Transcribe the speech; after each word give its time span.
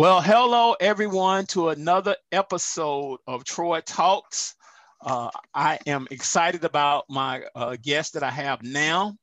Well, 0.00 0.22
hello 0.22 0.76
everyone 0.80 1.44
to 1.48 1.68
another 1.68 2.16
episode 2.32 3.18
of 3.26 3.44
Troy 3.44 3.82
Talks. 3.82 4.54
Uh, 5.02 5.28
I 5.54 5.78
am 5.86 6.08
excited 6.10 6.64
about 6.64 7.04
my 7.10 7.42
uh, 7.54 7.76
guest 7.82 8.14
that 8.14 8.22
I 8.22 8.30
have 8.30 8.62
now. 8.62 9.14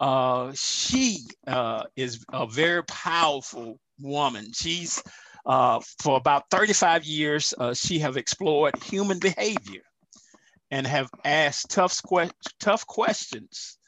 Uh, 0.00 0.50
she 0.56 1.20
uh, 1.46 1.84
is 1.94 2.24
a 2.32 2.48
very 2.48 2.82
powerful 2.82 3.78
woman. 4.00 4.50
She's 4.52 5.00
uh, 5.46 5.78
for 6.02 6.16
about 6.16 6.50
35 6.50 7.04
years, 7.04 7.54
uh, 7.56 7.72
she 7.72 8.00
have 8.00 8.16
explored 8.16 8.74
human 8.82 9.20
behavior 9.20 9.82
and 10.72 10.84
have 10.84 11.10
asked 11.24 11.70
tough, 11.70 11.96
tough 12.58 12.84
questions 12.88 13.78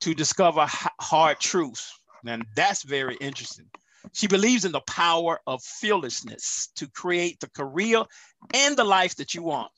to 0.00 0.14
discover 0.14 0.66
hard 0.66 1.38
truths. 1.38 1.96
And 2.26 2.44
that's 2.56 2.82
very 2.82 3.14
interesting. 3.20 3.66
She 4.12 4.26
believes 4.26 4.64
in 4.64 4.72
the 4.72 4.80
power 4.80 5.40
of 5.46 5.62
fearlessness 5.62 6.70
to 6.76 6.88
create 6.88 7.40
the 7.40 7.50
career 7.50 8.04
and 8.54 8.76
the 8.76 8.84
life 8.84 9.16
that 9.16 9.34
you 9.34 9.42
want. 9.42 9.70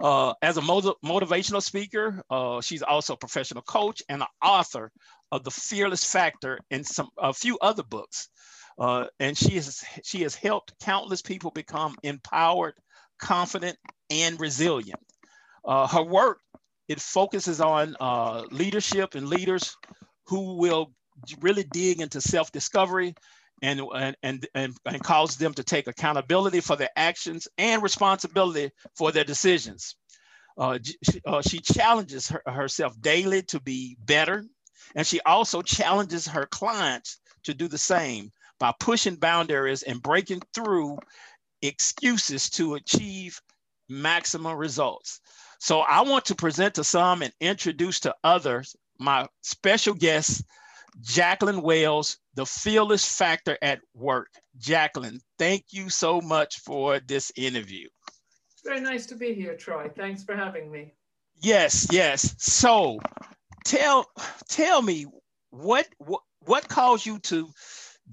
Uh, 0.00 0.34
as 0.42 0.56
a 0.56 0.62
motiv- 0.62 0.94
motivational 1.04 1.62
speaker, 1.62 2.22
uh, 2.30 2.60
she's 2.60 2.82
also 2.82 3.14
a 3.14 3.16
professional 3.16 3.62
coach 3.62 4.02
and 4.08 4.22
an 4.22 4.28
author 4.42 4.92
of 5.32 5.42
The 5.42 5.50
Fearless 5.50 6.04
Factor 6.04 6.58
and 6.70 6.86
some 6.86 7.08
a 7.18 7.32
few 7.32 7.58
other 7.60 7.82
books. 7.82 8.28
Uh, 8.78 9.06
and 9.18 9.36
she 9.36 9.54
has 9.54 9.82
she 10.04 10.22
has 10.22 10.34
helped 10.34 10.78
countless 10.80 11.22
people 11.22 11.50
become 11.50 11.96
empowered, 12.02 12.74
confident, 13.18 13.76
and 14.10 14.38
resilient. 14.38 15.00
Uh, 15.64 15.86
her 15.86 16.02
work 16.02 16.40
it 16.88 17.00
focuses 17.00 17.60
on 17.60 17.96
uh, 17.98 18.42
leadership 18.50 19.14
and 19.14 19.28
leaders 19.28 19.76
who 20.26 20.56
will 20.56 20.92
really 21.40 21.64
dig 21.64 22.00
into 22.00 22.20
self-discovery 22.20 23.14
and, 23.62 23.80
and, 24.22 24.46
and, 24.54 24.76
and, 24.84 25.02
cause 25.02 25.36
them 25.36 25.54
to 25.54 25.64
take 25.64 25.86
accountability 25.86 26.60
for 26.60 26.76
their 26.76 26.90
actions 26.96 27.48
and 27.56 27.82
responsibility 27.82 28.70
for 28.94 29.12
their 29.12 29.24
decisions. 29.24 29.96
Uh, 30.58 30.78
uh, 31.26 31.42
she 31.42 31.60
challenges 31.60 32.28
her, 32.28 32.42
herself 32.46 32.98
daily 33.00 33.42
to 33.42 33.60
be 33.60 33.96
better, 34.04 34.44
and 34.94 35.06
she 35.06 35.20
also 35.22 35.62
challenges 35.62 36.26
her 36.26 36.46
clients 36.46 37.18
to 37.44 37.54
do 37.54 37.68
the 37.68 37.78
same 37.78 38.30
by 38.58 38.72
pushing 38.78 39.16
boundaries 39.16 39.82
and 39.82 40.02
breaking 40.02 40.42
through 40.54 40.98
excuses 41.62 42.50
to 42.50 42.74
achieve 42.74 43.40
maximum 43.88 44.56
results. 44.56 45.20
So 45.58 45.80
I 45.80 46.02
want 46.02 46.26
to 46.26 46.34
present 46.34 46.74
to 46.74 46.84
some 46.84 47.22
and 47.22 47.32
introduce 47.40 48.00
to 48.00 48.14
others 48.24 48.76
my 48.98 49.26
special 49.42 49.94
guest, 49.94 50.44
Jacqueline 51.02 51.62
Wells, 51.62 52.18
the 52.36 52.46
fearless 52.46 53.04
factor 53.04 53.58
at 53.62 53.80
work. 53.94 54.28
Jacqueline, 54.58 55.20
thank 55.38 55.64
you 55.70 55.88
so 55.88 56.20
much 56.20 56.60
for 56.60 57.00
this 57.00 57.32
interview. 57.34 57.88
Very 58.64 58.80
nice 58.80 59.06
to 59.06 59.14
be 59.14 59.32
here, 59.32 59.56
Troy. 59.56 59.90
Thanks 59.96 60.22
for 60.22 60.36
having 60.36 60.70
me. 60.70 60.94
Yes, 61.40 61.88
yes. 61.90 62.34
So 62.38 63.00
tell 63.64 64.06
tell 64.48 64.82
me 64.82 65.06
what 65.50 65.86
what, 65.98 66.20
what 66.40 66.68
caused 66.68 67.06
you 67.06 67.18
to 67.20 67.48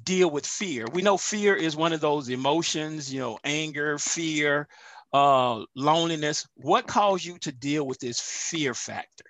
deal 0.03 0.29
with 0.29 0.45
fear? 0.45 0.85
We 0.91 1.01
know 1.01 1.17
fear 1.17 1.55
is 1.55 1.75
one 1.75 1.94
of 1.94 2.01
those 2.01 2.29
emotions, 2.29 3.13
you 3.13 3.19
know, 3.19 3.39
anger, 3.44 3.97
fear, 3.97 4.67
uh, 5.13 5.63
loneliness. 5.75 6.47
What 6.55 6.88
caused 6.88 7.25
you 7.25 7.38
to 7.39 7.51
deal 7.51 7.85
with 7.85 7.99
this 7.99 8.19
fear 8.19 8.73
factor? 8.73 9.25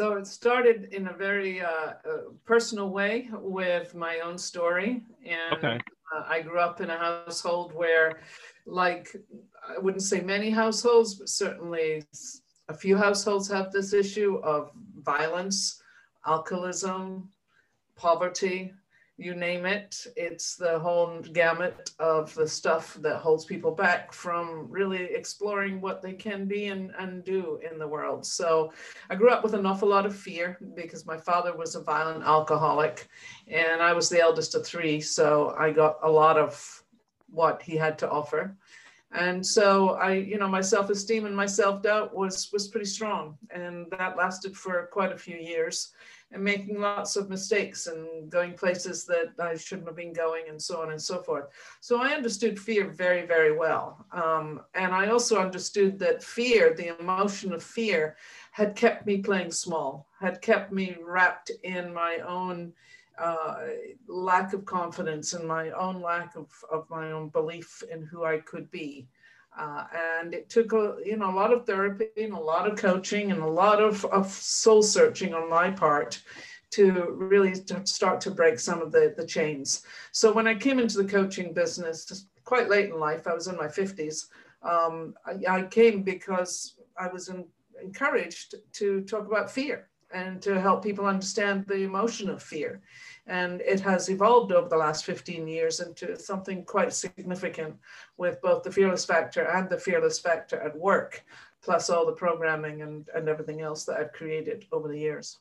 So 0.00 0.14
it 0.14 0.26
started 0.26 0.94
in 0.94 1.08
a 1.08 1.12
very 1.12 1.60
uh, 1.60 1.68
uh, 1.68 1.92
personal 2.46 2.88
way 2.88 3.28
with 3.32 3.94
my 3.94 4.20
own 4.20 4.38
story. 4.38 5.02
And 5.26 5.52
okay. 5.58 5.78
uh, 6.16 6.22
I 6.26 6.40
grew 6.40 6.58
up 6.58 6.80
in 6.80 6.88
a 6.88 6.96
household 6.96 7.74
where, 7.74 8.22
like, 8.64 9.14
I 9.68 9.78
wouldn't 9.78 10.02
say 10.02 10.22
many 10.22 10.48
households, 10.48 11.16
but 11.16 11.28
certainly 11.28 12.02
a 12.70 12.72
few 12.72 12.96
households 12.96 13.46
have 13.50 13.72
this 13.72 13.92
issue 13.92 14.40
of 14.42 14.70
violence, 15.02 15.82
alcoholism, 16.26 17.28
poverty, 17.94 18.72
you 19.20 19.34
name 19.34 19.66
it. 19.66 20.06
It's 20.16 20.56
the 20.56 20.78
whole 20.78 21.20
gamut 21.20 21.90
of 21.98 22.34
the 22.34 22.48
stuff 22.48 22.94
that 23.00 23.18
holds 23.18 23.44
people 23.44 23.70
back 23.70 24.12
from 24.12 24.66
really 24.70 25.02
exploring 25.02 25.80
what 25.80 26.00
they 26.00 26.14
can 26.14 26.46
be 26.46 26.68
and, 26.68 26.92
and 26.98 27.22
do 27.22 27.60
in 27.70 27.78
the 27.78 27.86
world. 27.86 28.24
So 28.24 28.72
I 29.10 29.14
grew 29.16 29.30
up 29.30 29.44
with 29.44 29.54
an 29.54 29.66
awful 29.66 29.88
lot 29.88 30.06
of 30.06 30.16
fear 30.16 30.58
because 30.74 31.04
my 31.04 31.18
father 31.18 31.54
was 31.54 31.74
a 31.74 31.82
violent 31.82 32.24
alcoholic 32.24 33.08
and 33.46 33.82
I 33.82 33.92
was 33.92 34.08
the 34.08 34.20
eldest 34.20 34.54
of 34.54 34.66
three. 34.66 35.00
So 35.00 35.54
I 35.58 35.70
got 35.70 35.98
a 36.02 36.10
lot 36.10 36.38
of 36.38 36.82
what 37.28 37.60
he 37.60 37.76
had 37.76 37.98
to 37.98 38.10
offer. 38.10 38.56
And 39.12 39.44
so 39.44 39.90
I, 39.90 40.12
you 40.12 40.38
know, 40.38 40.48
my 40.48 40.60
self-esteem 40.60 41.26
and 41.26 41.36
my 41.36 41.46
self-doubt 41.46 42.14
was 42.14 42.48
was 42.52 42.68
pretty 42.68 42.86
strong. 42.86 43.36
And 43.50 43.86
that 43.90 44.16
lasted 44.16 44.56
for 44.56 44.88
quite 44.92 45.12
a 45.12 45.18
few 45.18 45.36
years 45.36 45.92
and 46.32 46.42
making 46.42 46.80
lots 46.80 47.16
of 47.16 47.28
mistakes 47.28 47.86
and 47.88 48.30
going 48.30 48.54
places 48.54 49.04
that 49.06 49.32
I 49.40 49.56
shouldn't 49.56 49.88
have 49.88 49.96
been 49.96 50.12
going 50.12 50.44
and 50.48 50.60
so 50.60 50.80
on 50.80 50.90
and 50.90 51.02
so 51.02 51.20
forth. 51.22 51.46
So 51.80 52.00
I 52.00 52.10
understood 52.10 52.58
fear 52.58 52.88
very, 52.88 53.26
very 53.26 53.56
well. 53.56 54.06
Um, 54.12 54.62
and 54.74 54.94
I 54.94 55.08
also 55.08 55.40
understood 55.40 55.98
that 55.98 56.22
fear, 56.22 56.74
the 56.74 56.98
emotion 57.00 57.52
of 57.52 57.62
fear, 57.62 58.16
had 58.52 58.76
kept 58.76 59.06
me 59.06 59.18
playing 59.18 59.50
small, 59.50 60.06
had 60.20 60.40
kept 60.40 60.72
me 60.72 60.96
wrapped 61.04 61.50
in 61.64 61.92
my 61.92 62.18
own 62.18 62.72
uh, 63.18 63.56
lack 64.06 64.52
of 64.52 64.64
confidence 64.64 65.34
and 65.34 65.46
my 65.46 65.70
own 65.70 66.00
lack 66.00 66.36
of, 66.36 66.48
of 66.70 66.88
my 66.88 67.12
own 67.12 67.28
belief 67.28 67.82
in 67.90 68.02
who 68.02 68.24
I 68.24 68.38
could 68.38 68.70
be. 68.70 69.06
Uh, 69.58 69.84
and 70.16 70.32
it 70.32 70.48
took 70.48 70.72
a 70.72 70.96
you 71.04 71.16
know 71.16 71.30
a 71.30 71.34
lot 71.34 71.52
of 71.52 71.66
therapy 71.66 72.06
and 72.16 72.32
a 72.32 72.38
lot 72.38 72.70
of 72.70 72.78
coaching 72.78 73.32
and 73.32 73.42
a 73.42 73.46
lot 73.46 73.82
of, 73.82 74.04
of 74.06 74.30
soul 74.30 74.82
searching 74.82 75.34
on 75.34 75.50
my 75.50 75.70
part 75.70 76.22
to 76.70 77.10
really 77.16 77.54
start 77.84 78.20
to 78.20 78.30
break 78.30 78.58
some 78.60 78.80
of 78.80 78.92
the, 78.92 79.12
the 79.16 79.26
chains. 79.26 79.82
So 80.12 80.32
when 80.32 80.46
I 80.46 80.54
came 80.54 80.78
into 80.78 80.98
the 80.98 81.08
coaching 81.08 81.52
business, 81.52 82.26
quite 82.44 82.68
late 82.68 82.90
in 82.90 82.98
life, 82.98 83.26
I 83.26 83.34
was 83.34 83.48
in 83.48 83.56
my 83.56 83.66
50s. 83.66 84.26
Um, 84.62 85.14
I, 85.26 85.56
I, 85.58 85.62
came 85.62 86.04
because 86.04 86.74
I 86.96 87.08
was 87.08 87.28
in, 87.28 87.44
encouraged 87.82 88.54
to 88.74 89.00
talk 89.00 89.26
about 89.26 89.50
fear 89.50 89.89
and 90.12 90.42
to 90.42 90.60
help 90.60 90.82
people 90.82 91.06
understand 91.06 91.66
the 91.66 91.82
emotion 91.82 92.28
of 92.28 92.42
fear. 92.42 92.80
And 93.26 93.60
it 93.60 93.80
has 93.80 94.08
evolved 94.08 94.52
over 94.52 94.68
the 94.68 94.76
last 94.76 95.04
15 95.04 95.46
years 95.46 95.80
into 95.80 96.18
something 96.18 96.64
quite 96.64 96.92
significant 96.92 97.76
with 98.16 98.40
both 98.42 98.62
the 98.62 98.72
Fearless 98.72 99.04
Factor 99.04 99.42
and 99.42 99.68
the 99.68 99.78
Fearless 99.78 100.18
Factor 100.18 100.60
at 100.60 100.76
work, 100.76 101.24
plus 101.62 101.90
all 101.90 102.06
the 102.06 102.12
programming 102.12 102.82
and, 102.82 103.08
and 103.14 103.28
everything 103.28 103.60
else 103.60 103.84
that 103.84 103.98
I've 103.98 104.12
created 104.12 104.66
over 104.72 104.88
the 104.88 104.98
years. 104.98 105.38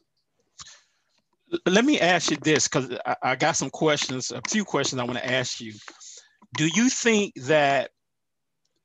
Let 1.66 1.84
me 1.84 2.00
ask 2.00 2.30
you 2.30 2.38
this, 2.38 2.68
because 2.68 2.96
I, 3.06 3.16
I 3.24 3.36
got 3.36 3.56
some 3.56 3.72
questions, 3.72 4.32
a 4.32 4.42
few 4.48 4.64
questions 4.64 5.02
I 5.02 5.06
want 5.06 5.18
to 5.18 5.32
ask 5.32 5.60
you. 5.60 5.74
Do 6.58 6.68
you 6.68 6.90
think 6.90 7.34
that 7.44 7.90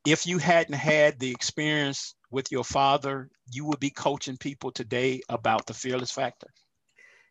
if 0.05 0.25
you 0.25 0.37
hadn't 0.37 0.75
had 0.75 1.19
the 1.19 1.31
experience 1.31 2.14
with 2.31 2.51
your 2.51 2.63
father, 2.63 3.29
you 3.51 3.65
would 3.65 3.79
be 3.79 3.89
coaching 3.89 4.37
people 4.37 4.71
today 4.71 5.21
about 5.29 5.65
the 5.65 5.73
fearless 5.73 6.11
factor? 6.11 6.47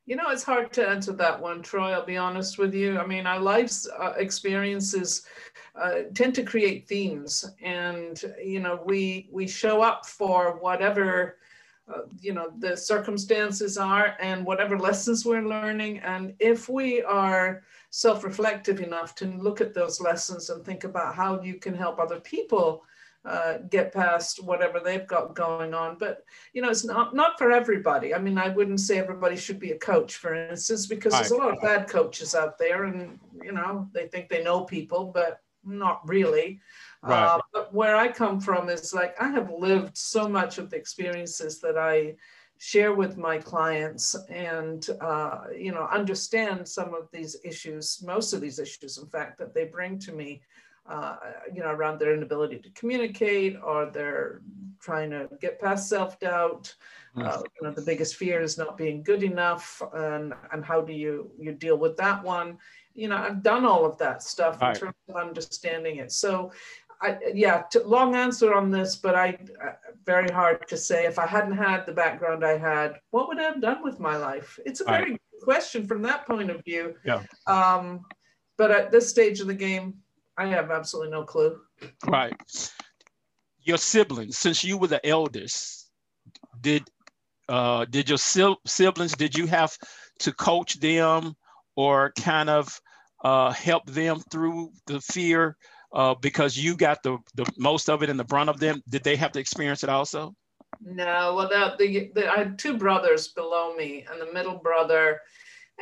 You 0.06 0.16
know, 0.16 0.28
it's 0.28 0.42
hard 0.42 0.70
to 0.74 0.86
answer 0.86 1.12
that 1.12 1.40
one, 1.40 1.62
Troy. 1.62 1.92
I'll 1.92 2.04
be 2.04 2.18
honest 2.18 2.58
with 2.58 2.74
you. 2.74 2.98
I 2.98 3.06
mean, 3.06 3.26
our 3.26 3.40
life's 3.40 3.88
uh, 3.88 4.12
experiences 4.18 5.22
uh, 5.74 6.02
tend 6.14 6.34
to 6.34 6.42
create 6.42 6.86
themes, 6.86 7.46
and 7.62 8.22
you 8.42 8.60
know, 8.60 8.82
we 8.84 9.28
we 9.32 9.46
show 9.46 9.80
up 9.80 10.04
for 10.04 10.58
whatever 10.60 11.38
uh, 11.88 12.02
you 12.20 12.34
know 12.34 12.50
the 12.58 12.76
circumstances 12.76 13.78
are 13.78 14.16
and 14.20 14.44
whatever 14.44 14.78
lessons 14.78 15.24
we're 15.24 15.48
learning. 15.48 16.00
And 16.00 16.34
if 16.38 16.68
we 16.68 17.02
are 17.02 17.62
self-reflective 17.88 18.80
enough 18.80 19.14
to 19.14 19.26
look 19.26 19.60
at 19.60 19.72
those 19.72 20.00
lessons 20.00 20.50
and 20.50 20.64
think 20.64 20.84
about 20.84 21.14
how 21.14 21.40
you 21.40 21.54
can 21.54 21.74
help 21.74 21.98
other 21.98 22.20
people 22.20 22.84
uh, 23.24 23.58
get 23.70 23.92
past 23.92 24.42
whatever 24.42 24.80
they've 24.80 25.06
got 25.06 25.34
going 25.34 25.72
on. 25.72 25.96
But 25.98 26.24
you 26.52 26.62
know, 26.62 26.70
it's 26.70 26.84
not 26.84 27.14
not 27.14 27.38
for 27.38 27.50
everybody. 27.50 28.14
I 28.14 28.18
mean, 28.18 28.38
I 28.38 28.48
wouldn't 28.48 28.80
say 28.80 28.98
everybody 28.98 29.36
should 29.36 29.58
be 29.58 29.72
a 29.72 29.78
coach, 29.78 30.16
for 30.16 30.34
instance, 30.34 30.86
because 30.86 31.12
there's 31.12 31.30
a 31.30 31.36
lot 31.36 31.52
of 31.52 31.62
bad 31.62 31.88
coaches 31.88 32.34
out 32.34 32.58
there, 32.58 32.84
and 32.84 33.18
you 33.42 33.52
know, 33.52 33.88
they 33.92 34.08
think 34.08 34.28
they 34.28 34.42
know 34.42 34.64
people, 34.64 35.10
but 35.14 35.40
not 35.64 36.06
really. 36.06 36.60
Right. 37.02 37.24
Uh, 37.24 37.40
but 37.52 37.74
where 37.74 37.96
I 37.96 38.08
come 38.08 38.40
from 38.40 38.68
is 38.68 38.94
like 38.94 39.14
I 39.20 39.28
have 39.28 39.50
lived 39.50 39.96
so 39.96 40.28
much 40.28 40.58
of 40.58 40.70
the 40.70 40.76
experiences 40.76 41.60
that 41.60 41.78
I 41.78 42.16
share 42.58 42.94
with 42.94 43.18
my 43.18 43.36
clients 43.36 44.14
and 44.30 44.88
uh, 45.00 45.44
you 45.56 45.72
know 45.72 45.88
understand 45.90 46.66
some 46.66 46.94
of 46.94 47.08
these 47.12 47.36
issues 47.44 48.02
most 48.06 48.32
of 48.32 48.40
these 48.40 48.58
issues 48.58 48.96
in 48.96 49.06
fact 49.06 49.38
that 49.38 49.52
they 49.54 49.64
bring 49.64 49.98
to 49.98 50.12
me 50.12 50.40
uh, 50.88 51.16
you 51.52 51.60
know, 51.60 51.70
around 51.70 51.98
their 51.98 52.14
inability 52.14 52.58
to 52.58 52.70
communicate 52.70 53.56
or 53.62 53.86
they're 53.86 54.42
trying 54.80 55.10
to 55.10 55.28
get 55.40 55.60
past 55.60 55.88
self-doubt. 55.88 56.74
Mm. 57.16 57.26
Uh, 57.26 57.42
you 57.42 57.66
know, 57.66 57.74
the 57.74 57.82
biggest 57.82 58.16
fear 58.16 58.42
is 58.42 58.58
not 58.58 58.76
being 58.76 59.02
good 59.02 59.22
enough 59.22 59.80
and, 59.94 60.34
and 60.52 60.64
how 60.64 60.80
do 60.80 60.92
you, 60.92 61.30
you 61.38 61.52
deal 61.52 61.78
with 61.78 61.96
that 61.96 62.22
one? 62.22 62.58
you 62.94 63.08
know, 63.08 63.16
I've 63.16 63.42
done 63.42 63.66
all 63.66 63.84
of 63.84 63.98
that 63.98 64.22
stuff 64.22 64.62
in 64.62 64.74
terms 64.74 64.94
of 65.08 65.16
understanding 65.16 65.96
it. 65.96 66.12
So, 66.12 66.52
I, 67.02 67.18
yeah, 67.34 67.64
long 67.84 68.14
answer 68.14 68.54
on 68.54 68.70
this, 68.70 68.96
but 68.96 69.16
I 69.16 69.36
uh, 69.62 69.72
very 70.06 70.28
hard 70.32 70.66
to 70.68 70.76
say. 70.76 71.04
If 71.04 71.18
I 71.18 71.26
hadn't 71.26 71.56
had 71.56 71.84
the 71.84 71.92
background 71.92 72.44
I 72.44 72.56
had, 72.56 73.00
what 73.10 73.28
would 73.28 73.38
I 73.40 73.42
have 73.42 73.60
done 73.60 73.82
with 73.82 73.98
my 73.98 74.16
life? 74.16 74.58
It's 74.64 74.80
a 74.80 74.84
very 74.84 75.10
right. 75.10 75.20
good 75.32 75.44
question 75.44 75.86
from 75.86 76.02
that 76.02 76.26
point 76.26 76.50
of 76.50 76.64
view. 76.64 76.94
Yeah. 77.04 77.22
Um, 77.46 78.04
but 78.56 78.70
at 78.70 78.92
this 78.92 79.10
stage 79.10 79.40
of 79.40 79.48
the 79.48 79.54
game, 79.54 79.94
I 80.36 80.46
have 80.46 80.70
absolutely 80.70 81.12
no 81.12 81.22
clue. 81.22 81.58
Right. 82.06 82.34
Your 83.60 83.78
siblings, 83.78 84.38
since 84.38 84.64
you 84.64 84.76
were 84.76 84.88
the 84.88 85.04
eldest, 85.06 85.90
did 86.60 86.84
uh, 87.48 87.84
did 87.84 88.08
your 88.08 88.18
siblings 88.18 89.14
did 89.16 89.36
you 89.36 89.46
have 89.46 89.76
to 90.20 90.32
coach 90.32 90.80
them 90.80 91.34
or 91.76 92.12
kind 92.18 92.48
of 92.48 92.80
uh, 93.24 93.52
help 93.52 93.86
them 93.86 94.20
through 94.30 94.70
the 94.86 95.00
fear 95.00 95.56
uh, 95.92 96.14
because 96.14 96.56
you 96.56 96.76
got 96.76 97.02
the, 97.02 97.18
the 97.34 97.46
most 97.58 97.88
of 97.88 98.02
it 98.02 98.10
and 98.10 98.18
the 98.18 98.24
brunt 98.24 98.50
of 98.50 98.60
them? 98.60 98.82
Did 98.88 99.04
they 99.04 99.16
have 99.16 99.32
to 99.32 99.40
experience 99.40 99.82
it 99.82 99.90
also? 99.90 100.34
No, 100.82 101.34
well, 101.34 101.48
the, 101.48 101.76
the, 101.78 102.10
the, 102.14 102.28
I 102.30 102.38
had 102.38 102.58
two 102.58 102.76
brothers 102.76 103.28
below 103.28 103.74
me, 103.74 104.04
and 104.10 104.20
the 104.20 104.32
middle 104.32 104.58
brother, 104.58 105.20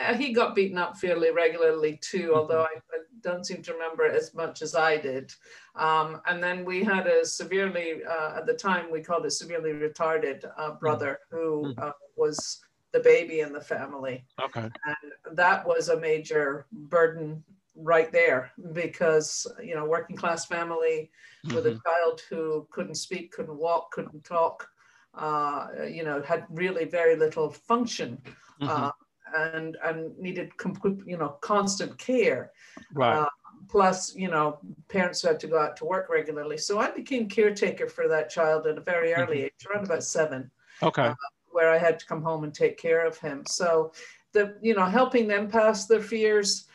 uh, 0.00 0.14
he 0.14 0.32
got 0.32 0.54
beaten 0.54 0.78
up 0.78 0.98
fairly 0.98 1.30
regularly 1.30 1.98
too, 2.02 2.28
mm-hmm. 2.28 2.38
although 2.38 2.62
I, 2.62 2.76
I, 2.76 2.98
don't 3.22 3.46
seem 3.46 3.62
to 3.62 3.72
remember 3.72 4.04
it 4.06 4.14
as 4.14 4.34
much 4.34 4.62
as 4.62 4.74
I 4.74 4.96
did. 4.96 5.34
Um, 5.76 6.20
and 6.26 6.42
then 6.42 6.64
we 6.64 6.84
had 6.84 7.06
a 7.06 7.24
severely, 7.24 8.04
uh, 8.04 8.38
at 8.38 8.46
the 8.46 8.54
time, 8.54 8.90
we 8.90 9.00
called 9.00 9.26
it 9.26 9.30
severely 9.32 9.72
retarded 9.72 10.44
uh, 10.44 10.70
mm-hmm. 10.70 10.78
brother 10.78 11.20
mm-hmm. 11.32 11.36
who 11.36 11.74
uh, 11.78 11.92
was 12.16 12.60
the 12.92 13.00
baby 13.00 13.40
in 13.40 13.52
the 13.52 13.60
family. 13.60 14.24
Okay. 14.40 14.60
And 14.60 15.36
that 15.36 15.66
was 15.66 15.88
a 15.88 15.98
major 15.98 16.66
burden 16.72 17.42
right 17.74 18.12
there 18.12 18.52
because, 18.72 19.46
you 19.62 19.74
know, 19.74 19.86
working 19.86 20.16
class 20.16 20.44
family 20.46 21.10
mm-hmm. 21.46 21.54
with 21.54 21.66
a 21.66 21.70
mm-hmm. 21.70 21.78
child 21.88 22.20
who 22.28 22.66
couldn't 22.70 22.96
speak, 22.96 23.32
couldn't 23.32 23.56
walk, 23.56 23.92
couldn't 23.92 24.24
talk, 24.24 24.68
uh, 25.14 25.68
you 25.88 26.04
know, 26.04 26.20
had 26.22 26.44
really 26.50 26.84
very 26.84 27.16
little 27.16 27.50
function. 27.50 28.18
Mm-hmm. 28.60 28.88
And 29.34 29.76
and 29.84 30.16
needed 30.18 30.56
complete, 30.56 30.98
you 31.06 31.16
know, 31.16 31.36
constant 31.40 31.98
care. 31.98 32.52
Right. 32.92 33.18
Uh, 33.18 33.28
plus, 33.68 34.14
you 34.14 34.28
know, 34.28 34.58
parents 34.88 35.22
who 35.22 35.28
had 35.28 35.40
to 35.40 35.46
go 35.46 35.58
out 35.58 35.76
to 35.76 35.84
work 35.84 36.08
regularly. 36.10 36.58
So 36.58 36.78
I 36.78 36.90
became 36.90 37.28
caretaker 37.28 37.88
for 37.88 38.08
that 38.08 38.28
child 38.30 38.66
at 38.66 38.78
a 38.78 38.82
very 38.82 39.14
early 39.14 39.36
mm-hmm. 39.36 39.44
age, 39.44 39.66
around 39.70 39.86
about 39.86 40.04
seven. 40.04 40.50
Okay. 40.82 41.06
Uh, 41.06 41.14
where 41.52 41.70
I 41.70 41.78
had 41.78 41.98
to 41.98 42.06
come 42.06 42.22
home 42.22 42.44
and 42.44 42.54
take 42.54 42.78
care 42.78 43.06
of 43.06 43.18
him. 43.18 43.44
So 43.46 43.92
the 44.32 44.56
you 44.62 44.74
know 44.74 44.86
helping 44.86 45.28
them 45.28 45.48
pass 45.48 45.86
their 45.86 46.00
fears. 46.00 46.66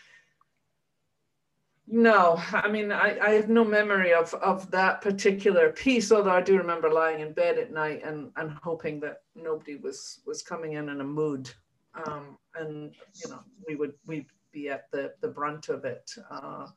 No, 1.87 2.41
I 2.51 2.67
mean 2.69 2.91
I, 2.91 3.17
I 3.19 3.29
have 3.31 3.49
no 3.49 3.63
memory 3.63 4.13
of 4.13 4.33
of 4.35 4.69
that 4.71 5.01
particular 5.01 5.71
piece, 5.71 6.11
although 6.11 6.31
I 6.31 6.41
do 6.41 6.57
remember 6.57 6.91
lying 6.91 7.21
in 7.21 7.33
bed 7.33 7.57
at 7.57 7.71
night 7.73 8.01
and 8.03 8.31
and 8.35 8.51
hoping 8.63 8.99
that 9.01 9.21
nobody 9.35 9.75
was 9.75 10.19
was 10.25 10.41
coming 10.43 10.73
in 10.73 10.89
in 10.89 11.01
a 11.01 11.05
mood, 11.05 11.49
um, 12.05 12.37
and 12.55 12.93
you 13.23 13.29
know 13.29 13.39
we 13.67 13.75
would 13.75 13.93
we'd 14.05 14.25
be 14.51 14.69
at 14.69 14.89
the 14.91 15.13
the 15.21 15.27
brunt 15.27 15.69
of 15.69 15.85
it. 15.85 16.09
Uh, 16.29 16.67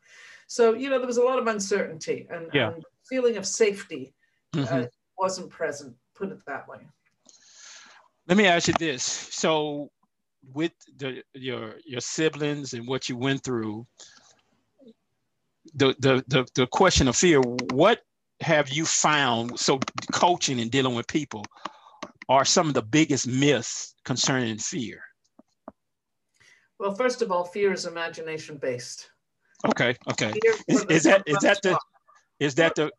so 0.46 0.74
you 0.74 0.88
know 0.90 0.98
there 0.98 1.06
was 1.06 1.18
a 1.18 1.22
lot 1.22 1.38
of 1.38 1.46
uncertainty 1.46 2.26
and, 2.30 2.48
yeah. 2.52 2.72
and 2.72 2.84
feeling 3.08 3.36
of 3.36 3.46
safety 3.46 4.14
mm-hmm. 4.54 4.82
uh, 4.82 4.86
wasn't 5.18 5.50
present. 5.50 5.94
Put 6.14 6.30
it 6.30 6.44
that 6.46 6.68
way. 6.68 6.78
Let 8.28 8.36
me 8.36 8.46
ask 8.46 8.68
you 8.68 8.74
this. 8.78 9.02
So 9.02 9.90
with 10.52 10.72
the, 10.96 11.22
your 11.34 11.76
your 11.84 12.00
siblings 12.00 12.72
and 12.74 12.86
what 12.86 13.08
you 13.08 13.16
went 13.16 13.42
through, 13.42 13.86
the, 15.74 15.94
the 15.98 16.24
the 16.28 16.46
the 16.54 16.66
question 16.66 17.08
of 17.08 17.16
fear, 17.16 17.40
what 17.72 18.00
have 18.40 18.70
you 18.70 18.84
found 18.84 19.58
so 19.58 19.78
coaching 20.12 20.60
and 20.60 20.70
dealing 20.70 20.94
with 20.94 21.06
people 21.06 21.44
are 22.28 22.44
some 22.44 22.68
of 22.68 22.74
the 22.74 22.82
biggest 22.82 23.26
myths 23.26 23.94
concerning 24.04 24.56
fear? 24.58 25.02
Well, 26.80 26.94
first 26.94 27.20
of 27.20 27.30
all, 27.30 27.44
fear 27.44 27.74
is 27.74 27.84
imagination 27.84 28.56
based. 28.56 29.10
Okay, 29.68 29.94
okay. 30.10 30.32
Is, 30.66 30.86
is 30.88 31.02
that 31.02 31.22
is 31.26 31.36
that 31.40 31.60
the 31.62 31.78
is 32.40 32.54
that 32.54 32.74
the 32.74 32.90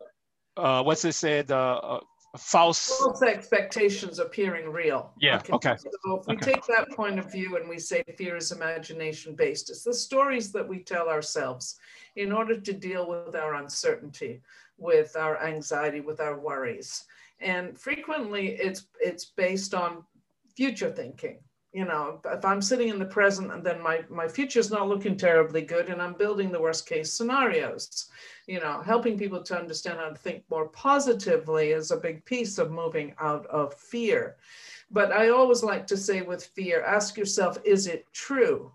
uh, 0.56 0.84
what's 0.84 1.04
it 1.04 1.14
said? 1.14 1.50
Uh, 1.50 1.80
uh, 1.82 2.00
false 2.38 3.00
false 3.00 3.24
expectations 3.24 4.20
appearing 4.20 4.70
real. 4.72 5.12
Yeah. 5.20 5.38
Okay. 5.38 5.54
okay. 5.54 5.76
So 5.78 6.20
if 6.20 6.28
we 6.28 6.36
okay. 6.36 6.54
take 6.54 6.66
that 6.68 6.92
point 6.92 7.18
of 7.18 7.32
view 7.32 7.58
and 7.58 7.68
we 7.68 7.80
say 7.80 8.04
fear 8.20 8.36
is 8.36 8.52
imagination 8.52 9.34
based, 9.34 9.72
it's 9.72 9.84
the 9.84 9.96
stories 9.96 10.52
that 10.52 10.68
we 10.68 10.84
tell 10.84 11.10
ourselves 11.10 11.80
in 12.16 12.32
order 12.32 12.62
to 12.62 12.74
deal 12.74 13.10
with 13.10 13.36
our 13.36 13.56
uncertainty, 13.56 14.44
with 14.78 15.16
our 15.16 15.44
anxiety, 15.44 16.02
with 16.02 16.20
our 16.20 16.40
worries. 16.40 17.06
And 17.40 17.76
frequently 17.80 18.50
it's 18.50 18.86
it's 19.00 19.26
based 19.26 19.74
on 19.74 20.04
future 20.56 20.92
thinking 20.92 21.40
you 21.74 21.86
know 21.86 22.20
if 22.26 22.44
i'm 22.44 22.62
sitting 22.62 22.90
in 22.90 23.00
the 23.00 23.06
present 23.06 23.52
and 23.52 23.64
then 23.64 23.82
my 23.82 24.04
my 24.10 24.28
future 24.28 24.60
is 24.60 24.72
not 24.72 24.90
looking 24.90 25.16
terribly 25.16 25.62
good 25.62 25.88
and 25.90 26.02
i'm 26.02 26.14
building 26.14 26.52
the 26.52 26.62
worst 26.62 26.88
case 26.88 27.14
scenarios. 27.14 28.10
You 28.48 28.60
know 28.60 28.82
helping 28.82 29.18
people 29.18 29.42
to 29.44 29.58
understand 29.58 30.00
how 30.00 30.10
to 30.10 30.16
think 30.16 30.44
more 30.50 30.68
positively 30.70 31.72
is 31.72 31.92
a 31.92 31.98
big 31.98 32.26
piece 32.26 32.58
of 32.58 32.72
moving 32.72 33.14
out 33.20 33.46
of 33.48 33.74
fear. 33.76 34.36
But 34.90 35.12
i 35.12 35.30
always 35.30 35.64
like 35.64 35.88
to 35.88 35.98
say 35.98 36.22
with 36.22 36.46
fear 36.56 36.82
ask 36.84 37.18
yourself 37.18 37.58
is 37.64 37.88
it 37.88 38.06
true? 38.12 38.72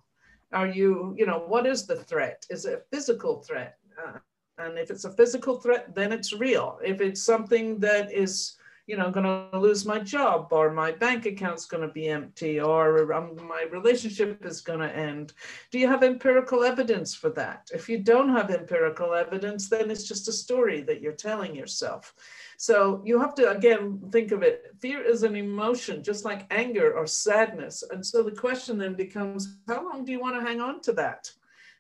Are 0.53 0.69
you 0.69 1.15
you 1.19 1.27
know 1.27 1.45
what 1.47 1.67
is 1.67 1.87
the 1.87 1.97
threat? 1.97 2.47
Is 2.49 2.65
it 2.65 2.75
a 2.79 2.97
physical 2.97 3.43
threat? 3.43 3.77
Uh, 4.03 4.19
and 4.59 4.79
if 4.79 4.91
it's 4.91 5.05
a 5.05 5.13
physical 5.13 5.61
threat 5.61 5.95
then 5.95 6.13
it's 6.13 6.33
real. 6.33 6.79
If 6.83 7.01
it's 7.03 7.23
something 7.23 7.79
that 7.81 8.11
is 8.13 8.57
you 8.87 8.97
know, 8.97 9.11
going 9.11 9.51
to 9.51 9.59
lose 9.59 9.85
my 9.85 9.99
job 9.99 10.49
or 10.53 10.71
my 10.71 10.93
bank 10.93 11.27
account's 11.27 11.67
going 11.67 11.83
to 11.87 11.93
be 11.93 12.07
empty 12.07 12.61
or 12.61 13.13
um, 13.13 13.37
my 13.49 13.65
relationship 13.73 14.45
is 14.45 14.61
going 14.61 14.79
to 14.79 14.97
end. 14.97 15.33
Do 15.73 15.81
you 15.81 15.89
have 15.89 16.05
empirical 16.05 16.63
evidence 16.63 17.13
for 17.13 17.31
that? 17.31 17.69
If 17.75 17.89
you 17.89 17.99
don't 17.99 18.29
have 18.29 18.51
empirical 18.51 19.13
evidence, 19.13 19.69
then 19.69 19.91
it's 19.91 20.07
just 20.07 20.29
a 20.29 20.33
story 20.33 20.83
that 20.83 21.01
you're 21.01 21.13
telling 21.13 21.57
yourself. 21.57 22.15
So 22.59 23.03
you 23.05 23.19
have 23.19 23.35
to, 23.35 23.51
again, 23.51 24.01
think 24.13 24.31
of 24.31 24.45
it. 24.45 24.77
Fear 24.81 25.03
is 25.03 25.25
an 25.25 25.35
emotion, 25.35 26.05
just 26.05 26.25
like 26.25 26.47
anger 26.53 26.95
or 26.95 27.09
sadness. 27.09 27.83
And 27.91 28.07
so 28.07 28.23
the 28.23 28.31
question 28.31 28.79
then 28.79 28.95
becomes, 28.95 29.59
how 29.67 29.85
long 29.85 30.05
do 30.05 30.13
you 30.13 30.21
want 30.21 30.37
to 30.37 30.47
hang 30.47 30.61
on 30.61 30.81
to 30.83 30.93
that? 30.93 31.33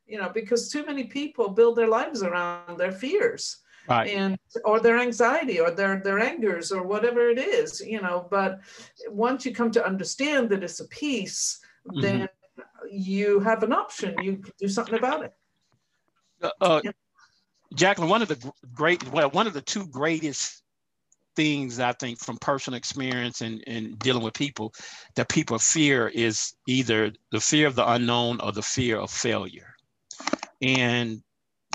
You 0.09 0.19
know, 0.19 0.31
because 0.35 0.71
too 0.71 0.85
many 0.85 1.05
people 1.05 1.51
build 1.51 1.77
their 1.77 1.89
lives 1.89 2.25
around 2.25 2.79
their 2.79 2.93
fears 2.93 3.59
right. 3.89 4.09
and 4.11 4.39
or 4.65 4.81
their 4.81 4.99
anxiety 4.99 5.61
or 5.61 5.71
their 5.71 6.01
their 6.01 6.19
angers 6.19 6.73
or 6.73 6.83
whatever 6.83 7.29
it 7.29 7.39
is 7.39 7.81
you 7.81 8.01
know 8.01 8.27
but 8.31 8.61
once 9.09 9.45
you 9.45 9.55
come 9.55 9.71
to 9.71 9.85
understand 9.85 10.49
that 10.49 10.63
it's 10.63 10.81
a 10.81 10.89
piece 10.89 11.61
mm-hmm. 11.89 12.01
then 12.01 12.29
you 12.91 13.41
have 13.41 13.63
an 13.63 13.73
option 13.73 14.15
you 14.23 14.37
can 14.37 14.53
do 14.59 14.69
something 14.69 14.95
about 14.95 15.25
it 15.25 15.35
uh, 16.43 16.51
uh, 16.61 16.81
jacqueline 17.75 18.09
one 18.09 18.23
of 18.23 18.29
the 18.29 18.53
great 18.75 19.07
well 19.13 19.31
one 19.31 19.47
of 19.47 19.53
the 19.53 19.63
two 19.63 19.87
greatest 19.89 20.63
things 21.37 21.79
I 21.79 21.93
think 21.93 22.19
from 22.19 22.39
personal 22.39 22.77
experience 22.77 23.43
and, 23.43 23.63
and 23.67 23.99
dealing 23.99 24.23
with 24.23 24.35
people 24.35 24.73
that 25.15 25.29
people 25.29 25.59
fear 25.59 26.09
is 26.09 26.55
either 26.67 27.13
the 27.31 27.41
fear 27.41 27.67
of 27.67 27.77
the 27.77 27.89
unknown 27.89 28.41
or 28.41 28.51
the 28.51 28.63
fear 28.63 28.99
of 28.99 29.11
failure. 29.11 29.75
And 30.63 31.23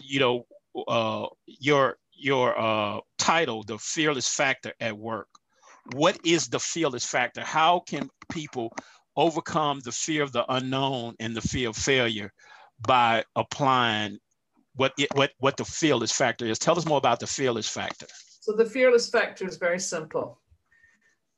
you 0.02 0.20
know, 0.20 0.46
uh, 0.88 1.28
your 1.46 1.98
your 2.22 2.58
uh, 2.60 3.00
title, 3.18 3.64
the 3.64 3.78
fearless 3.78 4.28
factor 4.28 4.74
at 4.80 4.98
work. 4.98 5.28
What 5.94 6.20
is 6.24 6.48
the 6.48 6.60
fearless 6.60 7.06
factor? 7.06 7.42
How 7.42 7.80
can 7.80 8.10
people 8.32 8.72
overcome 9.16 9.82
the 9.84 9.92
fear 9.92 10.24
of 10.24 10.32
the 10.32 10.46
unknown 10.54 11.16
and 11.20 11.36
the 11.36 11.42
fear 11.42 11.70
of 11.70 11.76
failure 11.76 12.32
by 12.88 13.24
applying 13.36 14.20
what 14.76 14.94
it, 14.98 15.10
what 15.16 15.32
what 15.40 15.58
the 15.58 15.66
fearless 15.66 16.12
factor 16.12 16.46
is? 16.46 16.60
Tell 16.60 16.78
us 16.78 16.86
more 16.86 16.98
about 16.98 17.20
the 17.20 17.28
fearless 17.28 17.68
factor. 17.68 18.08
So 18.40 18.54
the 18.54 18.66
fearless 18.66 19.10
factor 19.10 19.48
is 19.48 19.58
very 19.58 19.80
simple. 19.80 20.40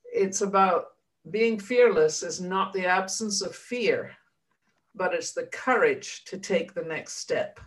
It's 0.05 0.41
about 0.41 0.85
being 1.31 1.59
fearless 1.59 2.21
is 2.21 2.41
not 2.41 2.73
the 2.73 2.85
absence 2.85 3.41
of 3.41 3.55
fear, 3.55 4.11
but 4.93 5.13
it's 5.13 5.31
the 5.31 5.47
courage 5.47 6.25
to 6.25 6.37
take 6.37 6.73
the 6.73 6.83
next 6.83 7.17
step. 7.17 7.59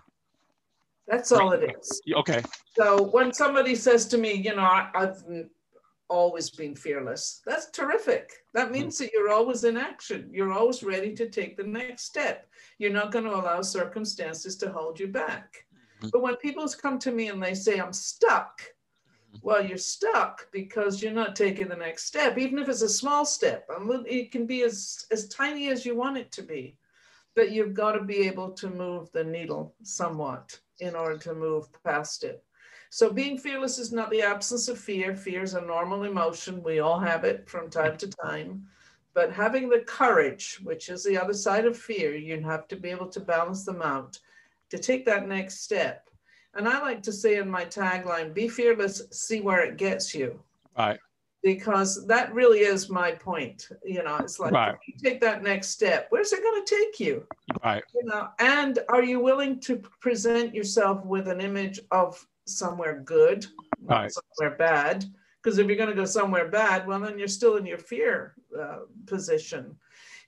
That's 1.06 1.32
all 1.32 1.52
it 1.52 1.76
is. 1.78 2.00
Okay. 2.14 2.42
So 2.76 3.04
when 3.04 3.32
somebody 3.32 3.74
says 3.74 4.06
to 4.08 4.18
me, 4.18 4.34
you 4.34 4.54
know, 4.54 4.62
I, 4.62 4.90
have 4.94 5.22
always 6.08 6.50
been 6.50 6.74
fearless, 6.74 7.42
that's 7.46 7.70
terrific. 7.70 8.32
That 8.54 8.72
means 8.72 8.96
mm. 8.96 8.98
that 8.98 9.12
you're 9.12 9.32
always 9.32 9.64
in 9.64 9.76
action. 9.76 10.28
You're 10.32 10.52
always 10.52 10.82
ready 10.82 11.14
to 11.14 11.28
take 11.28 11.56
the 11.56 11.64
next 11.64 12.04
step. 12.04 12.48
You're 12.78 12.92
not 12.92 13.12
going 13.12 13.24
to 13.24 13.34
allow 13.34 13.62
circumstances 13.62 14.56
to 14.56 14.72
hold 14.72 14.98
you 14.98 15.08
back. 15.08 15.64
Mm-hmm. 16.00 16.08
But 16.12 16.22
when 16.22 16.36
people 16.36 16.66
come 16.80 16.98
to 17.00 17.12
me 17.12 17.28
and 17.28 17.42
they 17.42 17.54
say, 17.54 17.78
I'm 17.78 17.92
stuck, 17.92 18.60
well, 19.42 19.64
you're 19.64 19.78
stuck 19.78 20.50
because 20.50 21.02
you're 21.02 21.12
not 21.12 21.36
taking 21.36 21.68
the 21.68 21.76
next 21.76 22.06
step, 22.06 22.38
even 22.38 22.58
if 22.58 22.68
it's 22.68 22.82
a 22.82 22.88
small 22.88 23.24
step. 23.24 23.68
It 24.06 24.32
can 24.32 24.46
be 24.46 24.62
as, 24.62 25.06
as 25.10 25.28
tiny 25.28 25.68
as 25.68 25.84
you 25.86 25.94
want 25.94 26.16
it 26.16 26.32
to 26.32 26.42
be 26.42 26.76
but 27.36 27.52
you've 27.52 27.74
got 27.74 27.92
to 27.92 28.02
be 28.02 28.26
able 28.26 28.50
to 28.50 28.68
move 28.68 29.12
the 29.12 29.22
needle 29.22 29.74
somewhat 29.82 30.58
in 30.80 30.94
order 30.94 31.18
to 31.18 31.34
move 31.34 31.66
past 31.84 32.24
it. 32.24 32.42
So 32.90 33.12
being 33.12 33.36
fearless 33.38 33.78
is 33.78 33.92
not 33.92 34.10
the 34.10 34.22
absence 34.22 34.68
of 34.68 34.78
fear. 34.78 35.14
Fear 35.16 35.42
is 35.42 35.54
a 35.54 35.60
normal 35.60 36.04
emotion. 36.04 36.62
We 36.62 36.78
all 36.80 36.98
have 36.98 37.24
it 37.24 37.48
from 37.48 37.68
time 37.68 37.96
to 37.98 38.08
time. 38.08 38.66
But 39.12 39.32
having 39.32 39.68
the 39.68 39.80
courage, 39.80 40.60
which 40.62 40.88
is 40.88 41.02
the 41.02 41.18
other 41.18 41.32
side 41.32 41.64
of 41.64 41.76
fear, 41.76 42.14
you 42.14 42.40
have 42.42 42.68
to 42.68 42.76
be 42.76 42.90
able 42.90 43.08
to 43.08 43.20
balance 43.20 43.64
them 43.64 43.82
out 43.82 44.18
to 44.70 44.78
take 44.78 45.04
that 45.06 45.26
next 45.26 45.62
step. 45.62 46.08
And 46.54 46.68
I 46.68 46.80
like 46.80 47.02
to 47.04 47.12
say 47.12 47.36
in 47.36 47.50
my 47.50 47.64
tagline, 47.64 48.32
be 48.32 48.48
fearless, 48.48 49.02
see 49.10 49.40
where 49.40 49.62
it 49.62 49.76
gets 49.76 50.14
you. 50.14 50.40
Right. 50.76 50.98
Because 51.46 52.04
that 52.08 52.34
really 52.34 52.62
is 52.62 52.90
my 52.90 53.12
point. 53.12 53.68
You 53.84 54.02
know, 54.02 54.16
it's 54.16 54.40
like 54.40 54.50
right. 54.50 54.74
you 54.88 54.94
take 55.00 55.20
that 55.20 55.44
next 55.44 55.68
step, 55.68 56.08
where's 56.10 56.32
it 56.32 56.42
going 56.42 56.64
to 56.64 56.74
take 56.74 56.98
you? 56.98 57.24
Right. 57.64 57.84
You 57.94 58.04
know, 58.04 58.30
and 58.40 58.80
are 58.88 59.04
you 59.04 59.20
willing 59.20 59.60
to 59.60 59.76
present 60.00 60.56
yourself 60.56 61.04
with 61.04 61.28
an 61.28 61.40
image 61.40 61.78
of 61.92 62.20
somewhere 62.46 63.00
good, 63.04 63.46
right. 63.82 64.10
somewhere 64.10 64.56
bad? 64.56 65.04
Because 65.40 65.58
if 65.60 65.68
you're 65.68 65.76
going 65.76 65.88
to 65.88 65.94
go 65.94 66.04
somewhere 66.04 66.48
bad, 66.48 66.84
well, 66.84 66.98
then 66.98 67.16
you're 67.16 67.28
still 67.28 67.58
in 67.58 67.64
your 67.64 67.78
fear 67.78 68.34
uh, 68.60 68.78
position. 69.06 69.76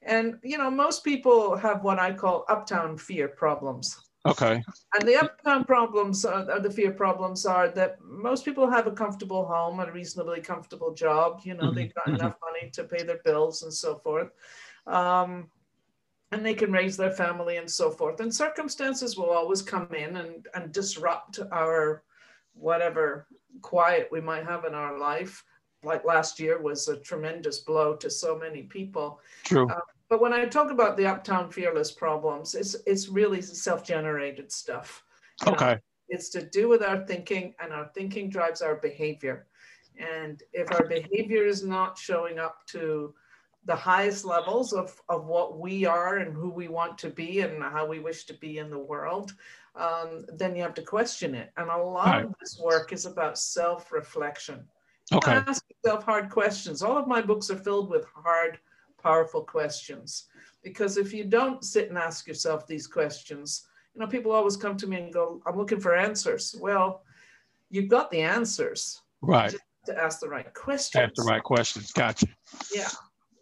And, 0.03 0.39
you 0.45 0.57
know, 0.57 0.71
most 0.71 1.03
people 1.03 1.57
have 1.57 1.83
what 1.83 1.99
I 1.99 2.13
call 2.13 2.45
uptown 2.49 2.97
fear 2.97 3.27
problems. 3.27 4.08
Okay. 4.29 4.63
And 4.95 5.09
the 5.09 5.17
uptown 5.17 5.65
problems, 5.65 6.25
are, 6.25 6.61
the 6.61 6.71
fear 6.71 6.93
problems, 6.93 7.47
are 7.47 7.69
that 7.71 7.97
most 8.03 8.45
people 8.45 8.71
have 8.71 8.87
a 8.87 8.93
comfortable 8.93 9.47
home, 9.47 9.81
a 9.81 9.91
reasonably 9.91 10.41
comfortable 10.41 10.93
job. 10.93 11.41
You 11.45 11.55
know, 11.55 11.65
mm-hmm. 11.65 11.75
they've 11.75 11.95
got 11.95 12.07
mm-hmm. 12.07 12.17
enough 12.17 12.35
money 12.43 12.71
to 12.73 12.85
pay 12.85 13.03
their 13.03 13.21
bills 13.25 13.63
and 13.63 13.73
so 13.73 13.97
forth. 13.97 14.31
Um, 14.87 15.49
and 16.31 16.45
they 16.45 16.55
can 16.55 16.71
raise 16.71 16.97
their 16.97 17.11
family 17.11 17.57
and 17.57 17.71
so 17.71 17.91
forth. 17.91 18.21
And 18.21 18.35
circumstances 18.35 19.17
will 19.17 19.31
always 19.31 19.63
come 19.63 19.89
in 19.95 20.17
and, 20.17 20.47
and 20.55 20.73
disrupt 20.73 21.41
our 21.51 22.03
whatever 22.55 23.27
quiet 23.63 24.09
we 24.13 24.21
might 24.21 24.45
have 24.45 24.65
in 24.65 24.75
our 24.75 24.99
life. 24.99 25.45
Like 25.83 26.05
last 26.05 26.39
year 26.39 26.61
was 26.61 26.89
a 26.89 26.99
tremendous 26.99 27.61
blow 27.61 27.97
to 27.97 28.11
so 28.11 28.37
many 28.39 28.65
people. 28.65 29.21
True. 29.45 29.69
Uh, 29.71 29.81
but 30.09 30.21
when 30.21 30.33
I 30.33 30.47
talk 30.47 30.71
about 30.71 30.97
the 30.97 31.07
uptown 31.07 31.51
fearless 31.51 31.93
problems, 31.93 32.55
it's 32.55 32.77
it's 32.87 33.09
really 33.09 33.43
self-generated 33.43 34.51
stuff. 34.51 35.05
Okay. 35.47 35.79
It's 36.09 36.31
to 36.31 36.43
do 36.49 36.69
with 36.69 36.83
our 36.83 37.07
thinking, 37.07 37.55
and 37.61 37.73
our 37.73 37.91
thinking 37.95 38.31
drives 38.31 38.63
our 38.63 38.77
behavior. 38.77 39.47
And 39.99 40.43
if 40.53 40.73
our 40.73 40.87
behavior 40.87 41.45
is 41.45 41.65
not 41.65 41.99
showing 41.99 42.39
up 42.39 42.67
to 42.69 43.15
the 43.65 43.77
highest 43.77 44.25
levels 44.25 44.73
of, 44.73 44.99
of 45.09 45.27
what 45.27 45.59
we 45.59 45.85
are 45.85 46.19
and 46.19 46.35
who 46.35 46.49
we 46.49 46.69
want 46.69 46.97
to 46.99 47.11
be 47.11 47.41
and 47.41 47.63
how 47.63 47.85
we 47.87 47.99
wish 47.99 48.25
to 48.25 48.35
be 48.35 48.59
in 48.59 48.71
the 48.71 48.79
world, 48.79 49.35
um, 49.77 50.25
then 50.37 50.57
you 50.57 50.63
have 50.63 50.75
to 50.75 50.83
question 50.83 51.35
it. 51.35 51.53
And 51.57 51.69
a 51.69 51.77
lot 51.77 52.07
right. 52.07 52.25
of 52.25 52.35
this 52.41 52.59
work 52.63 52.93
is 52.93 53.05
about 53.05 53.39
self 53.39 53.93
reflection. 53.93 54.65
Okay. 55.13 55.33
Ask 55.33 55.65
yourself 55.85 56.05
hard 56.05 56.31
questions. 56.31 56.83
All 56.83 56.97
of 56.97 57.07
my 57.07 57.21
books 57.21 57.51
are 57.51 57.57
filled 57.57 57.91
with 57.91 58.07
hard 58.15 58.59
powerful 59.03 59.43
questions. 59.43 60.25
Because 60.63 60.97
if 60.97 61.13
you 61.13 61.25
don't 61.25 61.65
sit 61.65 61.89
and 61.89 61.99
ask 61.99 62.27
yourself 62.27 62.67
these 62.67 62.87
questions, 62.87 63.67
you 63.95 64.01
know, 64.01 64.07
people 64.07 64.33
always 64.33 64.57
come 64.57 64.77
to 64.77 64.87
me 64.87 64.97
and 64.99 65.13
go, 65.13 65.41
I'm 65.47 65.57
looking 65.57 65.81
for 65.81 65.95
answers. 65.95 66.55
Well, 66.61 67.03
you've 67.71 67.89
got 67.89 68.11
the 68.11 68.21
answers. 68.23 69.01
Right. 69.21 69.55
to 69.87 69.99
ask 69.99 70.21
the 70.21 70.29
right 70.29 70.53
questions. 70.55 71.03
Ask 71.03 71.15
the 71.15 71.23
right 71.23 71.43
questions. 71.43 71.93
Gotcha. 71.93 72.27
Yeah. 72.75 72.89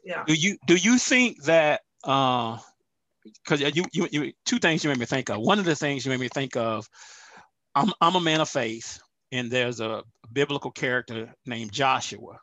Yeah. 0.04 0.24
Do 0.26 0.34
you 0.34 0.56
do 0.66 0.76
you 0.76 0.98
think 0.98 1.42
that 1.44 1.80
uh 2.04 2.58
because 3.34 3.60
you, 3.60 3.84
you 3.92 4.08
you 4.10 4.32
two 4.44 4.58
things 4.58 4.84
you 4.84 4.90
made 4.90 4.98
me 4.98 5.06
think 5.06 5.30
of. 5.30 5.40
One 5.40 5.58
of 5.58 5.64
the 5.64 5.74
things 5.74 6.04
you 6.04 6.10
made 6.10 6.20
me 6.20 6.28
think 6.28 6.56
of, 6.56 6.88
I'm 7.74 7.92
I'm 8.00 8.14
a 8.14 8.20
man 8.20 8.40
of 8.40 8.48
faith, 8.48 9.00
and 9.32 9.50
there's 9.50 9.80
a 9.80 10.02
biblical 10.32 10.70
character 10.70 11.34
named 11.44 11.72
Joshua. 11.72 12.38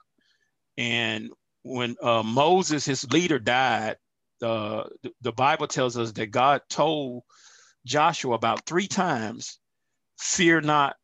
And 0.78 1.32
when 1.64 1.96
uh, 2.02 2.24
Moses, 2.24 2.86
his 2.86 3.12
leader, 3.12 3.40
died, 3.40 3.98
uh, 4.42 4.84
the, 5.02 5.12
the 5.22 5.32
Bible 5.32 5.68
tells 5.68 5.98
us 5.98 6.12
that 6.14 6.28
God 6.28 6.62
told 6.70 7.24
Joshua 7.86 8.36
about 8.36 8.66
three 8.66 8.88
times, 8.88 9.60
fear 10.18 10.62
not, 10.62 10.96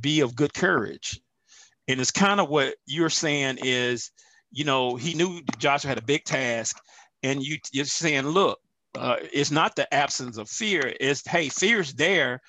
be 0.00 0.20
of 0.20 0.34
good 0.34 0.54
courage. 0.54 1.20
And 1.86 2.00
it's 2.00 2.10
kind 2.10 2.40
of 2.40 2.48
what 2.48 2.74
you're 2.86 3.10
saying 3.10 3.58
is, 3.62 4.10
you 4.50 4.64
know, 4.64 4.96
he 4.96 5.14
knew 5.14 5.40
Joshua 5.58 5.88
had 5.88 5.98
a 5.98 6.02
big 6.02 6.24
task, 6.24 6.80
and 7.22 7.42
you, 7.42 7.58
you're 7.72 7.84
saying, 7.84 8.26
look, 8.26 8.58
uh, 8.96 9.16
it's 9.32 9.50
not 9.50 9.74
the 9.76 9.92
absence 9.92 10.38
of 10.38 10.48
fear. 10.48 10.94
It's 11.00 11.26
hey, 11.26 11.48
fear's 11.48 11.94
there. 11.94 12.40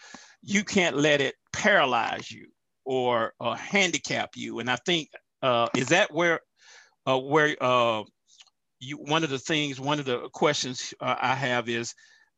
You 0.41 0.63
can't 0.63 0.95
let 0.95 1.21
it 1.21 1.35
paralyze 1.51 2.31
you 2.31 2.47
or 2.85 3.33
uh, 3.39 3.55
handicap 3.55 4.31
you. 4.35 4.59
And 4.59 4.69
I 4.69 4.77
think 4.85 5.09
uh, 5.41 5.67
is 5.75 5.87
that 5.87 6.13
where 6.13 6.41
uh, 7.05 7.17
where 7.19 7.55
uh, 7.61 8.03
you 8.79 8.97
one 8.97 9.23
of 9.23 9.29
the 9.29 9.39
things, 9.39 9.79
one 9.79 9.99
of 9.99 10.05
the 10.05 10.29
questions 10.29 10.93
uh, 10.99 11.15
I 11.19 11.35
have 11.35 11.69
is 11.69 11.93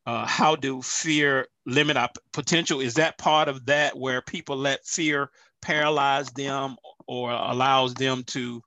uh, 0.06 0.26
how 0.26 0.56
do 0.56 0.82
fear 0.82 1.48
limit 1.66 1.98
our 1.98 2.10
potential? 2.32 2.80
Is 2.80 2.94
that 2.96 3.18
part 3.18 3.50
of 3.50 3.66
that 3.66 3.98
where 3.98 4.22
people 4.22 4.56
let 4.56 4.86
fear 4.86 5.30
paralyze 5.62 6.30
them 6.32 6.78
or 7.08 7.32
allows 7.32 7.94
them 7.94 8.24
to 8.28 8.62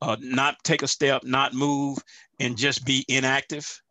uh, 0.00 0.16
not 0.20 0.56
take 0.64 0.82
a 0.82 0.88
step, 0.88 1.22
not 1.24 1.52
move, 1.52 1.98
and 2.40 2.56
just 2.56 2.84
be 2.84 3.04
inactive? 3.08 3.82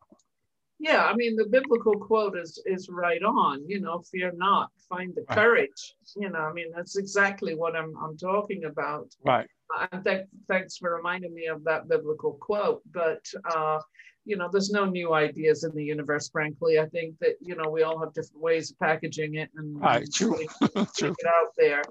Yeah, 0.89 1.03
I 1.05 1.15
mean 1.15 1.35
the 1.35 1.49
biblical 1.57 1.95
quote 2.07 2.37
is 2.37 2.61
is 2.65 2.89
right 2.89 3.23
on. 3.23 3.67
You 3.67 3.79
know, 3.81 4.03
fear 4.11 4.31
not, 4.35 4.69
find 4.89 5.13
the 5.15 5.25
right. 5.29 5.37
courage. 5.37 5.81
You 6.15 6.29
know, 6.29 6.43
I 6.49 6.53
mean 6.53 6.69
that's 6.75 6.95
exactly 6.97 7.53
what 7.55 7.75
I'm 7.75 7.91
I'm 8.03 8.15
talking 8.17 8.65
about. 8.65 9.07
Right 9.25 9.49
and 9.91 10.03
th- 10.03 10.27
thanks 10.47 10.77
for 10.77 10.95
reminding 10.95 11.33
me 11.33 11.47
of 11.47 11.63
that 11.63 11.87
biblical 11.87 12.33
quote. 12.33 12.81
But 12.93 13.25
uh, 13.53 13.79
you 14.25 14.37
know, 14.37 14.49
there's 14.51 14.71
no 14.71 14.85
new 14.85 15.13
ideas 15.13 15.63
in 15.63 15.75
the 15.75 15.83
universe. 15.83 16.29
Frankly, 16.29 16.79
I 16.79 16.85
think 16.87 17.15
that 17.19 17.35
you 17.41 17.55
know 17.55 17.69
we 17.69 17.83
all 17.83 17.99
have 17.99 18.13
different 18.13 18.41
ways 18.41 18.71
of 18.71 18.79
packaging 18.79 19.35
it 19.35 19.49
and, 19.55 19.79
right, 19.79 20.03
and 20.03 20.13
true. 20.13 20.39
true. 20.97 21.15
it 21.17 21.27
out 21.27 21.51
there. 21.57 21.83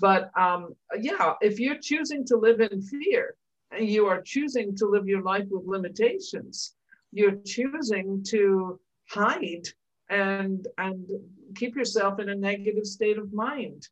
But 0.00 0.30
um, 0.38 0.74
yeah, 1.00 1.34
if 1.40 1.58
you're 1.58 1.78
choosing 1.80 2.24
to 2.26 2.36
live 2.36 2.60
in 2.60 2.80
fear, 2.82 3.34
and 3.72 3.88
you 3.88 4.06
are 4.06 4.22
choosing 4.22 4.76
to 4.76 4.86
live 4.86 5.06
your 5.06 5.22
life 5.22 5.46
with 5.50 5.64
limitations, 5.66 6.75
you're 7.16 7.40
choosing 7.44 8.22
to 8.24 8.78
hide 9.08 9.66
and 10.08 10.66
and 10.78 11.08
keep 11.54 11.74
yourself 11.74 12.20
in 12.20 12.28
a 12.28 12.34
negative 12.34 12.86
state 12.86 13.18
of 13.18 13.32
mind 13.32 13.88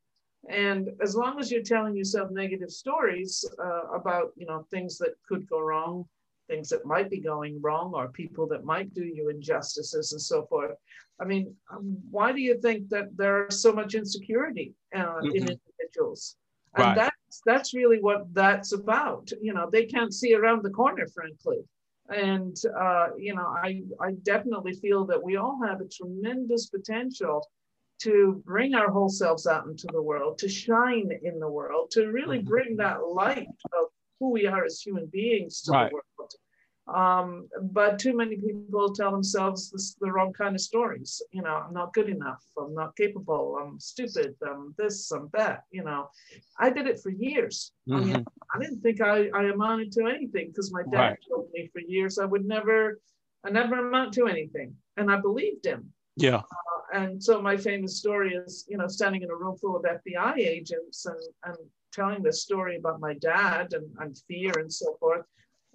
and 0.48 0.90
as 1.00 1.14
long 1.14 1.38
as 1.38 1.50
you're 1.50 1.62
telling 1.62 1.96
yourself 1.96 2.30
negative 2.30 2.70
stories 2.70 3.44
uh, 3.58 3.88
about, 3.94 4.32
you 4.36 4.46
know, 4.46 4.66
things 4.70 4.98
that 4.98 5.14
could 5.26 5.48
go 5.48 5.60
wrong, 5.60 6.04
things 6.48 6.68
that 6.68 6.84
might 6.84 7.10
be 7.10 7.18
going 7.18 7.60
wrong, 7.62 7.92
or 7.94 8.08
people 8.08 8.46
that 8.48 8.64
might 8.64 8.92
do 8.92 9.04
you 9.04 9.30
injustices 9.30 10.12
and 10.12 10.20
so 10.20 10.44
forth. 10.46 10.76
I 11.20 11.24
mean, 11.24 11.54
um, 11.72 11.96
why 12.10 12.32
do 12.32 12.40
you 12.40 12.60
think 12.60 12.88
that 12.90 13.16
there's 13.16 13.62
so 13.62 13.72
much 13.72 13.94
insecurity 13.94 14.74
uh, 14.94 14.98
mm-hmm. 14.98 15.26
in 15.28 15.48
individuals? 15.48 16.36
And 16.76 16.86
right. 16.86 16.96
that's 16.96 17.42
that's 17.46 17.74
really 17.74 18.00
what 18.00 18.26
that's 18.34 18.72
about. 18.72 19.30
You 19.40 19.54
know, 19.54 19.70
they 19.70 19.86
can't 19.86 20.12
see 20.12 20.34
around 20.34 20.62
the 20.62 20.70
corner, 20.70 21.06
frankly. 21.06 21.64
And 22.08 22.56
uh, 22.78 23.08
you 23.16 23.34
know, 23.34 23.46
I 23.46 23.82
I 24.00 24.12
definitely 24.22 24.74
feel 24.74 25.06
that 25.06 25.22
we 25.22 25.36
all 25.36 25.58
have 25.66 25.80
a 25.80 25.88
tremendous 25.88 26.66
potential 26.66 27.46
to 28.02 28.42
bring 28.44 28.74
our 28.74 28.90
whole 28.90 29.08
selves 29.08 29.46
out 29.46 29.66
into 29.66 29.86
the 29.90 30.02
world, 30.02 30.36
to 30.38 30.48
shine 30.48 31.10
in 31.22 31.38
the 31.38 31.48
world, 31.48 31.90
to 31.92 32.08
really 32.08 32.38
mm-hmm. 32.38 32.48
bring 32.48 32.76
that 32.76 33.06
light 33.06 33.46
of 33.78 33.86
who 34.20 34.30
we 34.30 34.46
are 34.46 34.64
as 34.64 34.80
human 34.80 35.06
beings 35.06 35.62
to 35.62 35.72
right. 35.72 35.90
the 35.90 35.94
world. 35.94 36.30
Um, 36.86 37.48
but 37.62 37.98
too 37.98 38.14
many 38.14 38.36
people 38.36 38.92
tell 38.92 39.10
themselves 39.10 39.70
this, 39.70 39.96
the 40.00 40.12
wrong 40.12 40.32
kind 40.34 40.54
of 40.54 40.60
stories. 40.60 41.22
You 41.30 41.42
know, 41.42 41.64
I'm 41.66 41.72
not 41.72 41.94
good 41.94 42.10
enough. 42.10 42.44
I'm 42.58 42.74
not 42.74 42.94
capable. 42.96 43.58
I'm 43.60 43.80
stupid. 43.80 44.34
I'm 44.46 44.74
this. 44.76 45.10
I'm 45.10 45.30
that. 45.32 45.64
You 45.70 45.84
know, 45.84 46.10
I 46.58 46.70
did 46.70 46.86
it 46.86 47.00
for 47.00 47.10
years. 47.10 47.72
Mm-hmm. 47.88 48.02
I 48.02 48.04
mean, 48.04 48.26
I 48.54 48.58
didn't 48.58 48.80
think 48.82 49.00
I, 49.00 49.28
I 49.34 49.44
amounted 49.44 49.92
to 49.92 50.06
anything 50.06 50.48
because 50.48 50.72
my 50.72 50.82
dad 50.82 50.98
right. 50.98 51.18
told 51.28 51.48
me 51.54 51.70
for 51.72 51.80
years 51.80 52.18
I 52.18 52.26
would 52.26 52.44
never, 52.44 53.00
I 53.44 53.50
never 53.50 53.88
amount 53.88 54.12
to 54.14 54.26
anything, 54.26 54.74
and 54.98 55.10
I 55.10 55.20
believed 55.20 55.64
him. 55.64 55.90
Yeah. 56.16 56.36
Uh, 56.36 56.98
and 56.98 57.22
so 57.22 57.40
my 57.40 57.56
famous 57.56 57.98
story 57.98 58.34
is, 58.34 58.66
you 58.68 58.76
know, 58.76 58.88
standing 58.88 59.22
in 59.22 59.30
a 59.30 59.34
room 59.34 59.56
full 59.56 59.76
of 59.76 59.84
FBI 59.84 60.36
agents 60.36 61.06
and, 61.06 61.18
and 61.44 61.56
telling 61.92 62.22
this 62.22 62.42
story 62.42 62.76
about 62.76 63.00
my 63.00 63.14
dad 63.14 63.72
and, 63.72 63.90
and 64.00 64.18
fear 64.28 64.52
and 64.58 64.72
so 64.72 64.96
forth. 65.00 65.24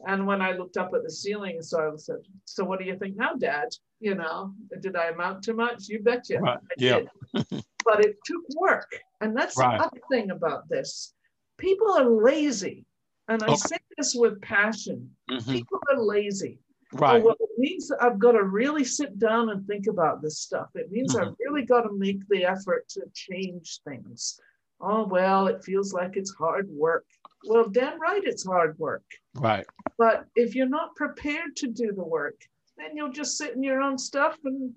And 0.08 0.26
when 0.26 0.42
I 0.42 0.54
looked 0.54 0.78
up 0.78 0.92
at 0.94 1.04
the 1.04 1.12
ceiling, 1.12 1.62
so 1.62 1.92
I 1.94 1.96
said, 1.98 2.22
"So 2.46 2.64
what 2.64 2.80
do 2.80 2.86
you 2.86 2.98
think 2.98 3.18
now, 3.18 3.34
Dad? 3.34 3.70
You 4.00 4.16
know, 4.16 4.54
did 4.80 4.96
I 4.96 5.08
amount 5.08 5.44
to 5.44 5.54
much? 5.54 5.88
You 5.88 6.02
betcha, 6.02 6.40
right. 6.40 6.58
I 6.58 6.74
yeah. 6.78 7.02
but 7.34 8.06
it 8.06 8.18
took 8.26 8.44
work, 8.56 8.92
and 9.22 9.36
that's 9.36 9.58
right. 9.58 9.78
the 9.78 9.86
other 9.86 10.00
thing 10.10 10.32
about 10.32 10.70
this. 10.70 11.14
People 11.58 11.92
are 11.92 12.10
lazy, 12.10 12.86
and 13.28 13.44
I 13.44 13.48
okay. 13.48 13.56
say 13.56 13.78
this 13.98 14.16
with 14.16 14.42
passion. 14.42 15.12
Mm-hmm. 15.30 15.52
People 15.52 15.80
are 15.92 16.02
lazy 16.02 16.60
Right. 16.92 17.22
Oh, 17.22 17.26
well, 17.26 17.36
it 17.40 17.50
means 17.58 17.92
I've 17.92 18.18
got 18.18 18.32
to 18.32 18.44
really 18.44 18.84
sit 18.84 19.20
down 19.20 19.50
and 19.50 19.66
think 19.68 19.88
about 19.88 20.22
this 20.22 20.40
stuff. 20.40 20.70
It 20.74 20.92
means 20.92 21.14
mm-hmm. 21.14 21.30
I've 21.30 21.36
really 21.40 21.64
got 21.64 21.82
to 21.82 21.94
make 21.94 22.28
the 22.30 22.46
effort 22.46 22.90
to 22.90 23.04
change 23.14 23.80
things. 23.88 24.40
Oh, 24.82 25.06
well, 25.06 25.48
it 25.48 25.64
feels 25.64 25.94
like 25.94 26.16
it's 26.16 26.34
hard 26.34 26.70
work. 26.70 27.06
Well, 27.46 27.68
damn 27.70 28.00
right, 28.00 28.22
it's 28.24 28.46
hard 28.46 28.78
work. 28.80 29.04
Right. 29.36 29.66
But 29.98 30.26
if 30.36 30.56
you're 30.56 30.70
not 30.70 30.96
prepared 30.96 31.56
to 31.58 31.68
do 31.68 31.92
the 31.94 32.04
work, 32.04 32.42
then 32.78 32.96
you'll 32.96 33.12
just 33.12 33.38
sit 33.38 33.56
in 33.56 33.64
your 33.64 33.82
own 33.82 33.98
stuff 33.98 34.38
and, 34.46 34.74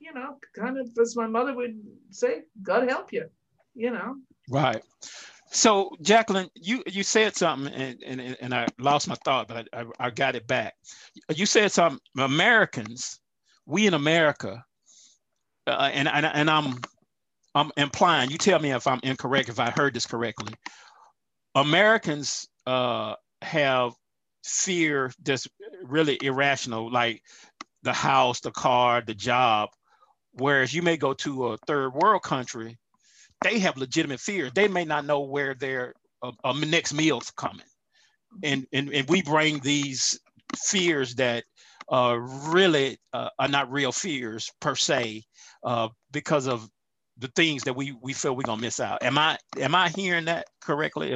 you 0.00 0.12
know, 0.12 0.38
kind 0.54 0.78
of 0.78 0.88
as 1.00 1.16
my 1.16 1.26
mother 1.26 1.54
would 1.54 1.80
say, 2.10 2.42
God 2.62 2.88
help 2.88 3.12
you, 3.12 3.28
you 3.74 3.90
know. 3.90 4.16
Right. 4.50 4.82
So 5.50 5.90
Jacqueline, 6.02 6.50
you 6.54 6.82
you 6.86 7.02
said 7.02 7.34
something 7.34 7.72
and, 7.72 8.02
and, 8.04 8.36
and 8.40 8.54
I 8.54 8.66
lost 8.78 9.08
my 9.08 9.16
thought, 9.24 9.48
but 9.48 9.66
I, 9.72 9.80
I, 9.80 9.84
I 9.98 10.10
got 10.10 10.34
it 10.34 10.46
back. 10.46 10.74
You 11.34 11.46
said 11.46 11.72
something. 11.72 12.00
Americans, 12.18 13.18
we 13.64 13.86
in 13.86 13.94
America, 13.94 14.62
uh, 15.66 15.90
and, 15.92 16.06
and 16.06 16.26
and 16.26 16.50
I'm 16.50 16.80
I'm 17.54 17.70
implying. 17.76 18.30
You 18.30 18.38
tell 18.38 18.58
me 18.58 18.72
if 18.72 18.86
I'm 18.86 19.00
incorrect, 19.02 19.48
if 19.48 19.58
I 19.58 19.70
heard 19.70 19.94
this 19.94 20.06
correctly. 20.06 20.54
Americans 21.54 22.48
uh, 22.66 23.14
have 23.42 23.92
fear 24.44 25.10
that's 25.22 25.48
really 25.82 26.18
irrational, 26.22 26.90
like 26.90 27.22
the 27.82 27.92
house, 27.92 28.40
the 28.40 28.50
car, 28.50 29.02
the 29.04 29.14
job. 29.14 29.70
Whereas 30.32 30.72
you 30.72 30.82
may 30.82 30.96
go 30.96 31.14
to 31.14 31.48
a 31.48 31.56
third 31.66 31.94
world 31.94 32.22
country 32.22 32.78
they 33.42 33.58
have 33.60 33.76
legitimate 33.76 34.20
fears. 34.20 34.52
They 34.54 34.68
may 34.68 34.84
not 34.84 35.04
know 35.04 35.20
where 35.20 35.54
their 35.54 35.94
uh, 36.22 36.32
uh, 36.42 36.52
next 36.52 36.92
meal's 36.92 37.30
coming. 37.30 37.66
And, 38.42 38.66
and, 38.72 38.92
and 38.92 39.08
we 39.08 39.22
bring 39.22 39.60
these 39.60 40.18
fears 40.56 41.14
that 41.16 41.44
uh, 41.90 42.18
really 42.48 42.98
uh, 43.12 43.30
are 43.38 43.48
not 43.48 43.70
real 43.70 43.92
fears 43.92 44.50
per 44.60 44.74
se 44.74 45.24
uh, 45.64 45.88
because 46.12 46.46
of 46.46 46.68
the 47.18 47.28
things 47.28 47.64
that 47.64 47.74
we 47.74 47.92
we 48.00 48.12
feel 48.12 48.36
we're 48.36 48.42
gonna 48.42 48.60
miss 48.60 48.80
out. 48.80 49.02
Am 49.02 49.18
I 49.18 49.36
am 49.58 49.74
I 49.74 49.88
hearing 49.88 50.24
that 50.26 50.46
correctly? 50.60 51.10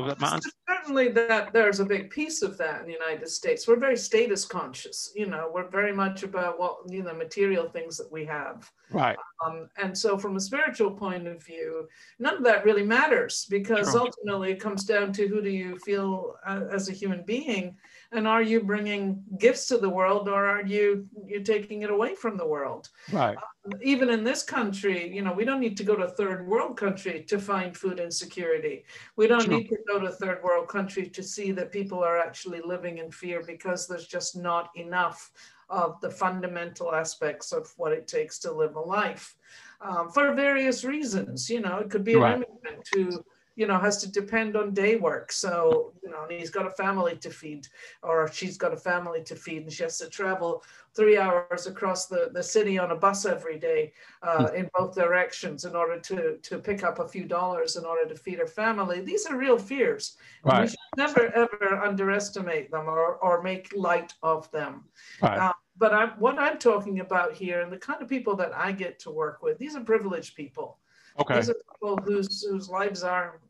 Certainly, 0.69 1.09
that 1.11 1.53
there's 1.53 1.79
a 1.79 1.85
big 1.85 2.11
piece 2.11 2.43
of 2.43 2.59
that 2.59 2.81
in 2.81 2.87
the 2.87 2.93
United 2.93 3.29
States. 3.29 3.69
We're 3.69 3.79
very 3.79 3.97
status 3.97 4.45
conscious. 4.45 5.13
You 5.15 5.27
know, 5.27 5.51
we're 5.55 5.69
very 5.69 5.93
much 5.93 6.25
about 6.25 6.59
what 6.59 6.79
you 6.89 7.05
know 7.05 7.15
material 7.15 7.69
things 7.69 7.97
that 7.99 8.11
we 8.11 8.25
have. 8.25 8.69
Right. 8.91 9.17
Um, 9.47 9.69
and 9.81 9.97
so, 9.97 10.19
from 10.19 10.37
a 10.37 10.41
spiritual 10.41 10.91
point 10.91 11.29
of 11.29 11.43
view, 11.45 11.89
none 12.19 12.39
of 12.39 12.45
that 12.45 12.65
really 12.65 12.85
matters 12.85 13.47
because 13.49 13.95
ultimately 13.95 14.53
it 14.53 14.61
comes 14.61 14.85
down 14.85 15.13
to 15.13 15.29
who 15.29 15.41
do 15.41 15.51
you 15.51 15.79
feel 15.79 16.35
uh, 16.45 16.63
as 16.73 16.89
a 16.89 16.93
human 16.93 17.23
being 17.25 17.77
and 18.13 18.29
are 18.29 18.43
you 18.43 18.61
bringing 18.61 19.23
gifts 19.39 19.67
to 19.67 19.79
the 19.79 19.89
world 19.89 20.29
or 20.29 20.47
are 20.47 20.65
you 20.65 21.09
you 21.27 21.43
taking 21.43 21.83
it 21.83 21.91
away 21.91 22.15
from 22.15 22.37
the 22.37 22.47
world 22.47 22.91
right 23.11 23.37
uh, 23.37 23.77
even 23.83 24.11
in 24.11 24.23
this 24.23 24.43
country 24.43 25.13
you 25.13 25.23
know 25.23 25.33
we 25.33 25.45
don't 25.45 25.61
need 25.61 25.77
to 25.77 25.85
go 25.85 25.97
to 25.97 26.05
a 26.05 26.11
third 26.11 26.47
world 26.47 26.77
country 26.77 27.25
to 27.27 27.39
find 27.39 27.77
food 27.77 27.99
insecurity 27.99 28.85
we 29.17 29.27
don't 29.27 29.45
True. 29.45 29.59
need 29.59 29.69
to 29.69 29.79
go 29.89 29.99
to 29.99 30.07
a 30.07 30.13
third 30.13 30.43
world 30.43 30.69
country 30.69 31.09
to 31.09 31.23
see 31.23 31.53
that 31.53 31.73
people 31.73 32.05
are 32.05 32.19
actually 32.19 32.61
living 32.65 32.99
in 32.99 33.11
fear 33.11 33.43
because 33.47 33.87
there's 33.87 34.07
just 34.07 34.37
not 34.37 34.71
enough 34.77 35.33
of 35.71 35.99
the 36.03 36.11
fundamental 36.11 36.95
aspects 36.95 37.53
of 37.53 37.73
what 37.77 37.93
it 37.93 38.07
takes 38.07 38.39
to 38.41 38.53
live 38.53 38.77
a 38.77 38.81
life 38.81 39.35
um, 39.81 40.11
for 40.11 40.35
various 40.35 40.85
reasons 40.85 41.49
you 41.49 41.61
know 41.61 41.79
it 41.79 41.91
could 41.91 42.05
be 42.05 42.15
an 42.15 42.21
right. 42.21 42.35
immigrant 42.35 42.87
who 42.95 43.25
you 43.57 43.67
know, 43.67 43.79
has 43.79 43.99
to 43.99 44.11
depend 44.11 44.57
on 44.57 44.73
day 44.73 44.97
work. 44.97 45.31
So, 45.33 45.93
you 46.03 46.11
know, 46.11 46.27
he's 46.29 46.51
got 46.51 46.67
a 46.67 46.71
family 46.71 47.17
to 47.17 47.31
feed, 47.31 47.67
or 48.03 48.31
she's 48.33 48.57
got 48.57 48.73
a 48.73 48.77
family 48.77 49.23
to 49.25 49.37
feed, 49.37 49.63
and 49.63 49.73
she 49.73 49.83
has 49.83 49.99
to 49.99 50.09
travel 50.09 50.65
three 50.95 51.19
hours 51.19 51.67
across 51.67 52.07
the, 52.07 52.31
the 52.33 52.43
city 52.43 52.79
on 52.79 52.91
a 52.91 52.97
bus 52.97 53.25
every 53.25 53.59
day 53.59 53.93
uh, 54.23 54.49
hmm. 54.49 54.57
in 54.57 54.71
both 54.77 54.95
directions 54.95 55.65
in 55.65 55.75
order 55.75 55.99
to, 55.99 56.37
to 56.39 56.59
pick 56.59 56.85
up 56.85 56.99
a 56.99 57.09
few 57.09 57.25
dollars 57.25 57.77
in 57.77 57.85
order 57.85 58.09
to 58.09 58.19
feed 58.19 58.39
her 58.39 58.47
family. 58.47 59.01
These 59.01 59.27
are 59.27 59.37
real 59.37 59.59
fears. 59.59 60.17
Right. 60.45 60.63
We 60.63 60.69
should 60.69 60.77
never, 60.97 61.35
ever 61.35 61.81
underestimate 61.83 62.71
them 62.71 62.89
or, 62.89 63.17
or 63.17 63.43
make 63.43 63.73
light 63.75 64.13
of 64.23 64.51
them. 64.51 64.85
Right. 65.21 65.39
Uh, 65.39 65.53
but 65.79 65.95
I'm, 65.95 66.11
what 66.19 66.39
I'm 66.39 66.59
talking 66.59 67.01
about 67.01 67.33
here, 67.35 67.63
and 67.63 67.73
the 67.73 67.79
kind 67.79 68.03
of 68.03 68.09
people 68.09 68.37
that 68.37 68.55
I 68.55 68.73
get 68.73 68.99
to 69.01 69.11
work 69.11 69.43
with, 69.43 69.59
these 69.59 69.75
are 69.75 69.81
privileged 69.81 70.37
people. 70.37 70.79
Okay. 71.21 71.37
These 71.37 71.51
are 71.51 71.55
people 71.55 71.99
whose 72.05 72.43
whose 72.43 72.69
lives 72.69 73.03
are 73.03 73.41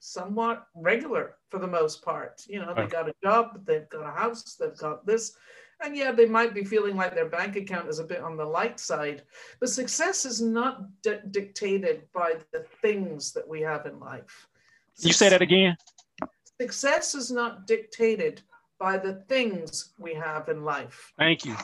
somewhat 0.00 0.66
regular 0.74 1.36
for 1.50 1.58
the 1.58 1.66
most 1.66 2.04
part. 2.04 2.44
You 2.46 2.60
know, 2.60 2.74
they 2.74 2.86
got 2.86 3.08
a 3.08 3.14
job, 3.22 3.64
they've 3.64 3.88
got 3.88 4.06
a 4.06 4.10
house, 4.10 4.56
they've 4.60 4.76
got 4.76 5.06
this. 5.06 5.34
And 5.82 5.96
yeah, 5.96 6.12
they 6.12 6.26
might 6.26 6.54
be 6.54 6.64
feeling 6.64 6.96
like 6.96 7.14
their 7.14 7.28
bank 7.28 7.56
account 7.56 7.88
is 7.88 7.98
a 7.98 8.04
bit 8.04 8.20
on 8.20 8.36
the 8.36 8.44
light 8.44 8.78
side, 8.78 9.22
but 9.60 9.68
success 9.68 10.24
is 10.24 10.40
not 10.40 11.02
di- 11.02 11.20
dictated 11.30 12.02
by 12.12 12.34
the 12.52 12.64
things 12.82 13.32
that 13.32 13.46
we 13.46 13.60
have 13.62 13.86
in 13.86 13.98
life. 13.98 14.46
You 14.98 15.12
say 15.12 15.28
that 15.30 15.42
again? 15.42 15.76
Success 16.60 17.14
is 17.14 17.30
not 17.30 17.66
dictated 17.66 18.42
by 18.78 18.98
the 18.98 19.14
things 19.28 19.94
we 19.98 20.14
have 20.14 20.48
in 20.48 20.64
life. 20.64 21.12
Thank 21.18 21.44
you. 21.44 21.56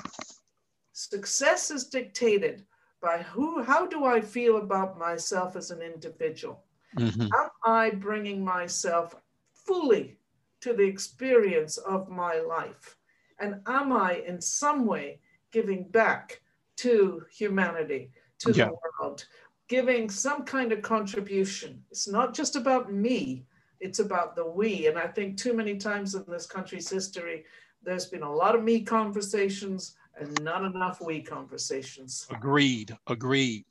Success 0.93 1.71
is 1.71 1.87
dictated 1.87 2.65
by 3.01 3.19
who 3.19 3.63
how 3.63 3.87
do 3.87 4.05
i 4.05 4.21
feel 4.21 4.59
about 4.59 4.99
myself 4.99 5.57
as 5.57 5.71
an 5.71 5.83
individual? 5.83 6.63
Mm-hmm. 6.97 7.23
am 7.23 7.51
i 7.65 7.91
bringing 7.91 8.45
myself 8.45 9.15
fully 9.53 10.17
to 10.61 10.73
the 10.73 10.83
experience 10.83 11.79
of 11.79 12.11
my 12.11 12.41
life? 12.41 12.97
And 13.39 13.61
am 13.67 13.93
i 13.93 14.23
in 14.27 14.41
some 14.41 14.87
way 14.87 15.21
giving 15.53 15.85
back 15.85 16.41
to 16.77 17.25
humanity 17.31 18.11
to 18.41 18.53
yeah. 18.53 18.67
the 18.67 18.77
world? 19.01 19.25
Giving 19.69 20.11
some 20.11 20.45
kind 20.45 20.73
of 20.73 20.83
contribution. 20.83 21.83
It's 21.91 22.09
not 22.09 22.35
just 22.35 22.57
about 22.57 22.93
me 22.93 23.45
it's 23.81 23.99
about 23.99 24.37
the 24.37 24.47
we. 24.47 24.87
And 24.87 24.99
i 24.99 25.07
think 25.07 25.37
too 25.37 25.55
many 25.55 25.77
times 25.77 26.15
in 26.15 26.25
this 26.29 26.47
country's 26.47 26.89
history 26.89 27.45
there's 27.83 28.07
been 28.07 28.23
a 28.23 28.33
lot 28.33 28.55
of 28.55 28.63
me 28.63 28.83
conversations 28.83 29.97
and 30.21 30.43
not 30.43 30.65
enough 30.65 31.01
we 31.01 31.23
conversations. 31.23 32.27
Agreed. 32.31 32.97
Agreed. 33.07 33.65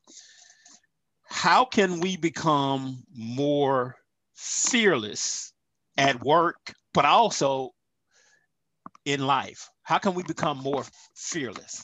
How 1.30 1.64
can 1.64 2.00
we 2.00 2.18
become 2.18 3.04
more 3.16 3.96
fearless 4.36 5.54
at 5.98 6.24
work, 6.24 6.74
but 6.94 7.06
also 7.06 7.72
in 9.06 9.26
life? 9.26 9.70
How 9.84 10.00
can 10.00 10.16
we 10.16 10.24
become 10.24 10.58
more 10.58 10.84
fearless? 11.16 11.84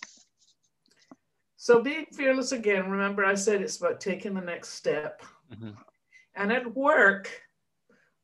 So, 1.57 1.81
being 1.81 2.05
fearless 2.13 2.51
again, 2.51 2.89
remember 2.89 3.25
I 3.25 3.35
said 3.35 3.61
it's 3.61 3.77
about 3.77 3.99
taking 3.99 4.33
the 4.33 4.41
next 4.41 4.69
step. 4.69 5.23
Mm-hmm. 5.51 5.71
And 6.35 6.51
at 6.51 6.75
work, 6.75 7.41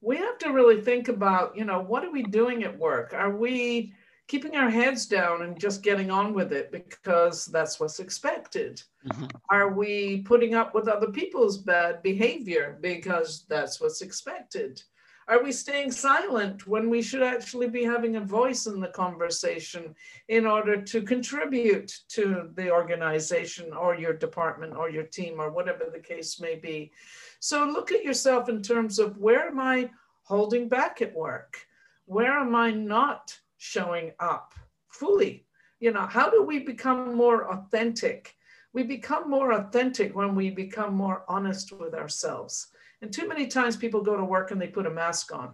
we 0.02 0.18
have 0.18 0.38
to 0.40 0.52
really 0.52 0.82
think 0.82 1.08
about, 1.08 1.56
you 1.56 1.66
know, 1.66 1.80
what 1.80 2.04
are 2.04 2.12
we 2.12 2.24
doing 2.24 2.64
at 2.64 2.78
work? 2.78 3.14
Are 3.14 3.36
we 3.36 3.94
keeping 4.32 4.56
our 4.56 4.70
heads 4.70 5.08
down 5.08 5.42
and 5.42 5.60
just 5.60 5.84
getting 5.84 6.10
on 6.10 6.34
with 6.34 6.54
it 6.54 6.72
because 6.72 7.48
that's 7.48 7.82
what's 7.82 8.00
expected? 8.00 8.82
Mm-hmm. 9.06 9.26
Are 9.50 9.74
we 9.74 10.22
putting 10.22 10.56
up 10.56 10.74
with 10.74 10.88
other 10.88 11.12
people's 11.12 11.58
bad 11.58 12.02
behavior 12.02 12.78
because 12.80 13.46
that's 13.50 13.82
what's 13.82 14.02
expected? 14.02 14.82
Are 15.28 15.44
we 15.44 15.52
staying 15.52 15.92
silent 15.92 16.66
when 16.66 16.90
we 16.90 17.02
should 17.02 17.22
actually 17.22 17.68
be 17.68 17.84
having 17.84 18.16
a 18.16 18.22
voice 18.22 18.68
in 18.68 18.80
the 18.80 18.88
conversation 18.88 19.94
in 20.30 20.46
order 20.46 20.82
to 20.82 21.02
contribute 21.02 21.92
to 22.12 22.52
the 22.56 22.72
organization 22.72 23.74
or 23.74 23.96
your 23.96 24.14
department 24.14 24.78
or 24.78 24.90
your 24.90 25.04
team 25.04 25.42
or 25.42 25.52
whatever 25.52 25.88
the 25.92 26.00
case 26.00 26.40
may 26.40 26.56
be? 26.56 26.94
So 27.42 27.66
look 27.66 27.92
at 27.92 28.06
yourself 28.06 28.48
in 28.48 28.62
terms 28.62 28.98
of 28.98 29.18
where 29.18 29.50
am 29.50 29.60
I 29.60 29.90
holding 30.24 30.70
back 30.70 31.02
at 31.02 31.14
work? 31.14 31.58
Where 32.06 32.40
am 32.40 32.56
I 32.56 32.72
not 32.72 33.38
showing 33.62 34.12
up 34.20 34.56
fully. 34.88 35.46
You 35.80 35.92
know, 35.92 36.08
how 36.08 36.32
do 36.32 36.42
we 36.42 36.58
become 36.60 37.16
more 37.16 37.52
authentic? 37.52 38.36
We 38.74 38.82
become 38.82 39.30
more 39.30 39.54
authentic 39.54 40.16
when 40.16 40.34
we 40.34 40.50
become 40.50 40.96
more 40.96 41.24
honest 41.28 41.72
with 41.72 41.94
ourselves. 41.94 42.70
And 43.04 43.14
too 43.14 43.28
many 43.28 43.46
times 43.46 43.76
people 43.76 44.02
go 44.02 44.18
to 44.18 44.26
work 44.26 44.50
and 44.50 44.60
they 44.60 44.68
put 44.68 44.88
a 44.88 44.90
mask 44.90 45.32
on. 45.32 45.54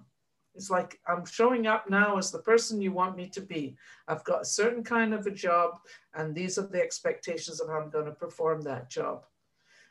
It's 0.56 0.70
like, 0.70 1.02
I'm 1.06 1.26
showing 1.26 1.68
up 1.68 1.90
now 1.90 2.18
as 2.18 2.32
the 2.32 2.40
person 2.40 2.80
you 2.80 2.94
want 2.94 3.18
me 3.18 3.28
to 3.28 3.42
be. 3.42 3.76
I've 4.08 4.24
got 4.24 4.44
a 4.44 4.46
certain 4.46 4.86
kind 4.86 5.14
of 5.14 5.28
a 5.28 5.32
job, 5.32 5.80
and 6.16 6.34
these 6.34 6.58
are 6.58 6.66
the 6.66 6.82
expectations 6.82 7.60
of 7.60 7.68
how 7.68 7.82
I'm 7.82 7.90
going 7.90 8.06
to 8.06 8.12
perform 8.12 8.62
that 8.62 8.90
job. 8.90 9.26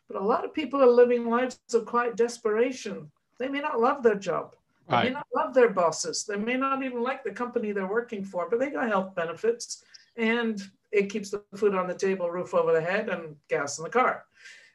But 0.09 0.21
a 0.21 0.25
lot 0.25 0.45
of 0.45 0.55
people 0.55 0.83
are 0.83 0.91
living 0.91 1.29
lives 1.29 1.61
of 1.75 1.85
quiet 1.85 2.17
desperation. 2.17 3.13
They 3.39 3.49
may 3.49 3.61
not 3.61 3.79
love 3.79 4.03
their 4.03 4.15
job. 4.15 4.57
They 4.89 5.05
may 5.05 5.11
not 5.11 5.27
love 5.35 5.55
their 5.55 5.71
bosses. 5.71 6.25
They 6.25 6.37
may 6.37 6.57
not 6.57 6.83
even 6.85 7.03
like 7.03 7.25
the 7.25 7.33
company 7.33 7.73
they're 7.73 7.89
working 7.89 8.25
for, 8.25 8.49
but 8.49 8.61
they 8.61 8.71
got 8.71 8.89
health 8.89 9.15
benefits 9.15 9.85
and 10.17 10.63
it 10.93 11.11
keeps 11.11 11.31
the 11.31 11.43
food 11.57 11.75
on 11.75 11.87
the 11.87 11.95
table, 11.95 12.31
roof 12.31 12.55
over 12.55 12.73
the 12.73 12.81
head, 12.81 13.09
and 13.09 13.37
gas 13.49 13.79
in 13.79 13.85
the 13.85 13.91
car. 13.91 14.25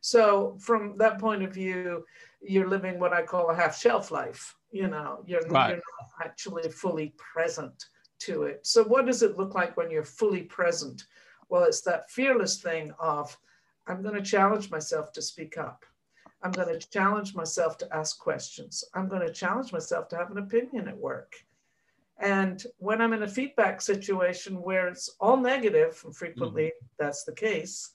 So, 0.02 0.58
from 0.60 0.98
that 0.98 1.20
point 1.20 1.44
of 1.44 1.54
view, 1.54 2.06
you're 2.42 2.68
living 2.68 3.00
what 3.00 3.14
I 3.14 3.22
call 3.22 3.50
a 3.50 3.56
half 3.56 3.78
shelf 3.78 4.12
life. 4.12 4.56
You 4.72 4.88
know, 4.88 5.24
you're, 5.26 5.42
right. 5.48 5.70
you're 5.70 5.78
not 5.78 6.26
actually 6.26 6.70
fully 6.70 7.14
present 7.18 7.86
to 8.20 8.44
it. 8.44 8.66
So, 8.66 8.84
what 8.84 9.06
does 9.06 9.24
it 9.24 9.38
look 9.38 9.56
like 9.56 9.78
when 9.78 9.92
you're 9.92 10.04
fully 10.04 10.44
present? 10.44 11.06
Well, 11.50 11.64
it's 11.64 11.82
that 11.82 12.10
fearless 12.10 12.62
thing 12.62 12.94
of, 13.00 13.38
I'm 13.88 14.02
going 14.02 14.16
to 14.16 14.22
challenge 14.22 14.72
myself 14.72 15.12
to 15.14 15.22
speak 15.22 15.58
up. 15.58 15.86
I'm 16.44 16.52
going 16.52 16.68
to 16.68 16.88
challenge 16.90 17.36
myself 17.36 17.78
to 17.80 17.96
ask 17.96 18.20
questions. 18.20 18.84
I'm 18.94 19.08
going 19.08 19.26
to 19.26 19.34
challenge 19.34 19.72
myself 19.72 20.08
to 20.10 20.18
have 20.18 20.32
an 20.32 20.40
opinion 20.40 20.88
at 20.88 20.98
work. 20.98 21.36
And 22.20 22.64
when 22.78 23.02
I'm 23.02 23.14
in 23.14 23.24
a 23.24 23.28
feedback 23.28 23.82
situation 23.82 24.62
where 24.62 24.88
it's 24.88 25.10
all 25.20 25.38
negative, 25.38 26.02
and 26.06 26.16
frequently 26.16 26.66
mm-hmm. 26.66 26.86
that's 27.00 27.24
the 27.24 27.34
case, 27.34 27.94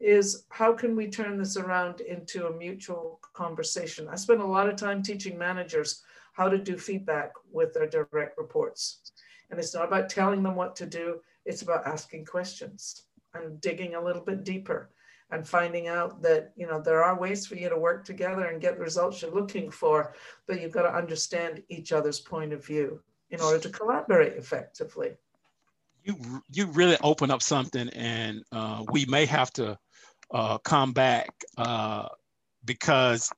is 0.00 0.44
how 0.50 0.72
can 0.72 0.94
we 0.96 1.08
turn 1.08 1.38
this 1.38 1.56
around 1.56 2.00
into 2.00 2.46
a 2.46 2.56
mutual 2.56 3.20
conversation? 3.32 4.08
I 4.08 4.16
spend 4.16 4.40
a 4.40 4.46
lot 4.46 4.68
of 4.68 4.76
time 4.76 5.02
teaching 5.02 5.36
managers 5.36 6.02
how 6.32 6.48
to 6.48 6.58
do 6.58 6.78
feedback 6.78 7.32
with 7.50 7.74
their 7.74 7.88
direct 7.88 8.38
reports. 8.38 9.12
And 9.50 9.58
it's 9.58 9.74
not 9.74 9.86
about 9.86 10.08
telling 10.08 10.42
them 10.42 10.54
what 10.54 10.76
to 10.76 10.86
do, 10.86 11.20
it's 11.44 11.62
about 11.62 11.86
asking 11.86 12.26
questions 12.26 13.04
and 13.34 13.60
digging 13.60 13.94
a 13.94 14.02
little 14.02 14.22
bit 14.22 14.44
deeper 14.44 14.90
and 15.30 15.46
finding 15.46 15.88
out 15.88 16.22
that 16.22 16.52
you 16.56 16.66
know 16.66 16.80
there 16.80 17.02
are 17.02 17.18
ways 17.18 17.46
for 17.46 17.54
you 17.54 17.68
to 17.68 17.78
work 17.78 18.04
together 18.04 18.46
and 18.46 18.60
get 18.60 18.76
the 18.76 18.82
results 18.82 19.22
you're 19.22 19.30
looking 19.30 19.70
for 19.70 20.14
but 20.46 20.60
you've 20.60 20.72
got 20.72 20.82
to 20.82 20.94
understand 20.94 21.62
each 21.68 21.92
other's 21.92 22.20
point 22.20 22.52
of 22.52 22.64
view 22.64 23.00
in 23.30 23.40
order 23.40 23.58
to 23.58 23.68
collaborate 23.68 24.34
effectively 24.34 25.10
you 26.04 26.16
you 26.50 26.66
really 26.66 26.96
open 27.02 27.30
up 27.30 27.42
something 27.42 27.88
and 27.90 28.42
uh, 28.52 28.84
we 28.90 29.04
may 29.06 29.26
have 29.26 29.52
to 29.52 29.76
uh, 30.32 30.58
come 30.58 30.92
back 30.92 31.30
uh, 31.56 32.08
because 32.64 33.30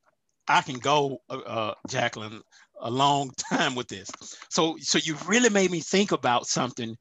i 0.49 0.61
can 0.61 0.79
go 0.79 1.19
uh, 1.29 1.39
uh, 1.39 1.75
jacqueline 1.89 2.41
a 2.81 2.91
long 2.91 3.31
time 3.51 3.75
with 3.75 3.89
this. 3.89 4.11
So 4.49 4.77
so 4.81 4.99
you 4.99 5.17
really 5.27 5.51
made 5.51 5.71
me 5.71 5.81
think 5.81 6.13
about 6.13 6.47
something 6.47 6.97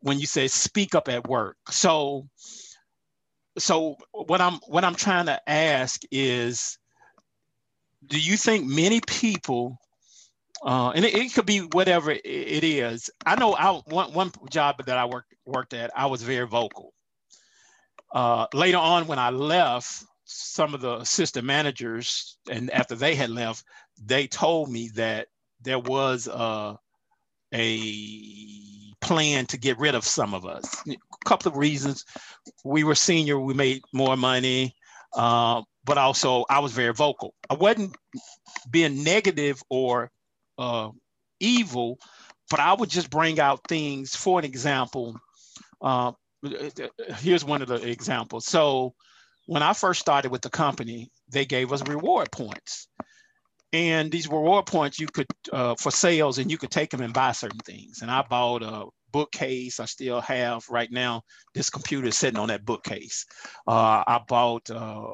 when 0.00 0.18
you 0.18 0.26
said 0.26 0.50
speak 0.50 0.94
up 0.94 1.08
at 1.08 1.28
work. 1.28 1.56
So 1.70 2.28
so 3.58 3.96
what 4.12 4.40
I'm 4.40 4.54
what 4.66 4.84
I'm 4.84 4.94
trying 4.94 5.26
to 5.26 5.50
ask 5.50 6.02
is 6.10 6.78
do 8.06 8.18
you 8.18 8.36
think 8.36 8.66
many 8.66 9.00
people 9.00 9.78
uh, 10.64 10.92
and 10.94 11.04
it, 11.04 11.14
it, 11.14 11.34
could 11.34 11.44
be 11.44 11.58
whatever 11.58 12.10
it 12.10 12.24
is. 12.24 13.10
I 13.26 13.38
know 13.38 13.54
I, 13.54 13.82
one, 13.86 14.14
one 14.14 14.30
job 14.50 14.82
that 14.86 14.96
I 14.96 15.04
worked 15.04 15.34
worked 15.44 15.74
at, 15.74 15.90
I 15.94 16.06
was 16.06 16.22
very 16.22 16.46
vocal. 16.46 16.94
Uh, 18.14 18.46
later 18.54 18.78
on, 18.78 19.06
when 19.06 19.18
I 19.18 19.28
left, 19.28 20.04
some 20.24 20.72
of 20.72 20.80
the 20.80 20.96
assistant 21.00 21.44
managers, 21.44 22.38
and 22.50 22.70
after 22.70 22.94
they 22.94 23.14
had 23.14 23.28
left, 23.28 23.64
they 24.02 24.26
told 24.26 24.70
me 24.70 24.88
that 24.94 25.28
there 25.60 25.78
was 25.78 26.28
uh, 26.28 26.76
a 27.52 28.93
plan 29.04 29.46
to 29.46 29.58
get 29.58 29.78
rid 29.78 29.94
of 29.94 30.04
some 30.04 30.34
of 30.34 30.46
us. 30.46 30.82
A 30.88 30.96
couple 31.24 31.52
of 31.52 31.58
reasons. 31.58 32.04
We 32.64 32.84
were 32.84 32.94
senior, 32.94 33.38
we 33.38 33.54
made 33.54 33.82
more 33.92 34.16
money, 34.16 34.74
uh, 35.14 35.62
but 35.84 35.98
also 35.98 36.44
I 36.48 36.58
was 36.60 36.72
very 36.72 36.92
vocal. 36.92 37.34
I 37.50 37.54
wasn't 37.54 37.96
being 38.70 39.04
negative 39.04 39.62
or 39.68 40.10
uh, 40.58 40.90
evil, 41.38 41.98
but 42.50 42.60
I 42.60 42.72
would 42.72 42.90
just 42.90 43.10
bring 43.10 43.38
out 43.38 43.68
things. 43.68 44.16
For 44.16 44.38
an 44.38 44.44
example, 44.44 45.20
uh, 45.82 46.12
here's 47.18 47.44
one 47.44 47.62
of 47.62 47.68
the 47.68 47.86
examples. 47.86 48.46
So 48.46 48.94
when 49.46 49.62
I 49.62 49.74
first 49.74 50.00
started 50.00 50.30
with 50.30 50.42
the 50.42 50.50
company, 50.50 51.10
they 51.28 51.44
gave 51.44 51.72
us 51.72 51.86
reward 51.86 52.30
points. 52.30 52.88
And 53.74 54.08
these 54.12 54.28
reward 54.28 54.66
points 54.66 55.00
you 55.00 55.08
could 55.08 55.26
uh, 55.52 55.74
for 55.74 55.90
sales, 55.90 56.38
and 56.38 56.48
you 56.48 56.56
could 56.56 56.70
take 56.70 56.90
them 56.90 57.00
and 57.00 57.12
buy 57.12 57.32
certain 57.32 57.58
things. 57.58 58.02
And 58.02 58.10
I 58.10 58.22
bought 58.22 58.62
a 58.62 58.86
bookcase. 59.10 59.80
I 59.80 59.86
still 59.86 60.20
have 60.20 60.64
right 60.70 60.90
now. 60.92 61.22
This 61.54 61.70
computer 61.70 62.06
is 62.06 62.16
sitting 62.16 62.38
on 62.38 62.48
that 62.48 62.64
bookcase. 62.64 63.26
Uh, 63.66 64.04
I 64.06 64.20
bought 64.28 64.70
uh, 64.70 65.08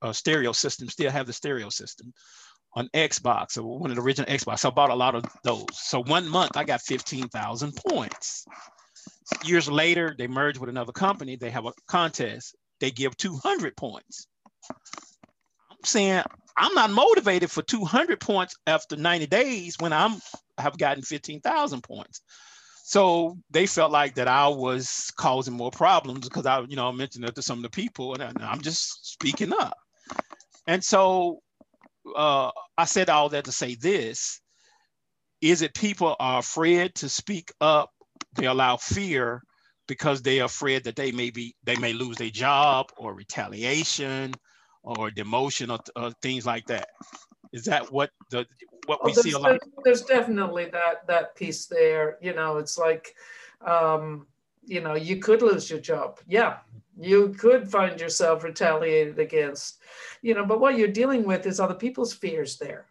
a 0.00 0.14
stereo 0.14 0.52
system. 0.52 0.88
Still 0.88 1.10
have 1.10 1.26
the 1.26 1.32
stereo 1.32 1.70
system 1.70 2.12
on 2.76 2.88
Xbox, 2.94 3.60
one 3.60 3.90
of 3.90 3.96
the 3.96 4.02
original 4.02 4.30
Xbox. 4.30 4.64
I 4.64 4.70
bought 4.70 4.90
a 4.90 4.94
lot 4.94 5.16
of 5.16 5.24
those. 5.42 5.66
So 5.72 6.04
one 6.04 6.28
month 6.28 6.56
I 6.56 6.62
got 6.62 6.82
15,000 6.82 7.72
points. 7.88 8.44
Years 9.44 9.68
later, 9.68 10.14
they 10.16 10.28
merge 10.28 10.58
with 10.58 10.70
another 10.70 10.92
company. 10.92 11.34
They 11.34 11.50
have 11.50 11.66
a 11.66 11.72
contest. 11.88 12.54
They 12.78 12.92
give 12.92 13.16
200 13.16 13.76
points. 13.76 14.28
I'm 14.70 15.84
saying 15.84 16.22
I'm 16.56 16.74
not 16.74 16.90
motivated 16.90 17.50
for 17.50 17.62
200 17.62 18.20
points 18.20 18.54
after 18.66 18.96
90 18.96 19.26
days 19.26 19.76
when 19.78 19.92
I'm 19.92 20.20
have 20.58 20.78
gotten 20.78 21.02
15,000 21.02 21.82
points. 21.82 22.20
So 22.84 23.38
they 23.50 23.66
felt 23.66 23.90
like 23.90 24.14
that 24.16 24.28
I 24.28 24.48
was 24.48 25.10
causing 25.16 25.54
more 25.54 25.70
problems 25.70 26.28
because 26.28 26.46
I, 26.46 26.60
you 26.60 26.76
know, 26.76 26.92
mentioned 26.92 27.24
it 27.24 27.34
to 27.34 27.42
some 27.42 27.58
of 27.58 27.62
the 27.62 27.70
people, 27.70 28.14
and 28.14 28.38
I'm 28.42 28.60
just 28.60 29.12
speaking 29.12 29.52
up. 29.52 29.76
And 30.66 30.84
so 30.84 31.40
uh, 32.14 32.50
I 32.76 32.84
said 32.84 33.08
all 33.08 33.30
that 33.30 33.46
to 33.46 33.52
say 33.52 33.74
this: 33.74 34.40
is 35.40 35.62
it 35.62 35.74
people 35.74 36.14
are 36.20 36.40
afraid 36.40 36.94
to 36.96 37.08
speak 37.08 37.52
up? 37.60 37.90
They 38.34 38.46
allow 38.46 38.76
fear 38.76 39.42
because 39.88 40.22
they 40.22 40.40
are 40.40 40.46
afraid 40.46 40.84
that 40.84 40.96
they 40.96 41.10
may 41.10 41.30
be 41.30 41.56
they 41.64 41.76
may 41.76 41.94
lose 41.94 42.18
their 42.18 42.30
job 42.30 42.90
or 42.96 43.14
retaliation 43.14 44.34
or 44.84 45.10
demotion 45.10 45.70
or, 45.70 45.80
or 46.00 46.12
things 46.22 46.46
like 46.46 46.66
that. 46.66 46.88
Is 47.52 47.64
that 47.64 47.90
what 47.92 48.10
the 48.30 48.46
what 48.86 49.04
we 49.04 49.14
see 49.14 49.32
a 49.32 49.38
lot? 49.38 49.60
There's 49.84 50.02
definitely 50.02 50.66
that 50.66 51.06
that 51.06 51.34
piece 51.36 51.66
there. 51.66 52.18
You 52.20 52.34
know, 52.34 52.58
it's 52.58 52.76
like, 52.78 53.14
um, 53.66 54.26
you 54.66 54.80
know, 54.80 54.94
you 54.94 55.16
could 55.16 55.42
lose 55.42 55.70
your 55.70 55.80
job. 55.80 56.18
Yeah, 56.26 56.58
you 56.98 57.34
could 57.38 57.70
find 57.70 58.00
yourself 58.00 58.44
retaliated 58.44 59.18
against. 59.18 59.78
You 60.22 60.34
know, 60.34 60.44
but 60.44 60.60
what 60.60 60.76
you're 60.76 60.88
dealing 60.88 61.24
with 61.24 61.46
is 61.46 61.60
other 61.60 61.74
people's 61.74 62.12
fears 62.12 62.58
there. 62.58 62.86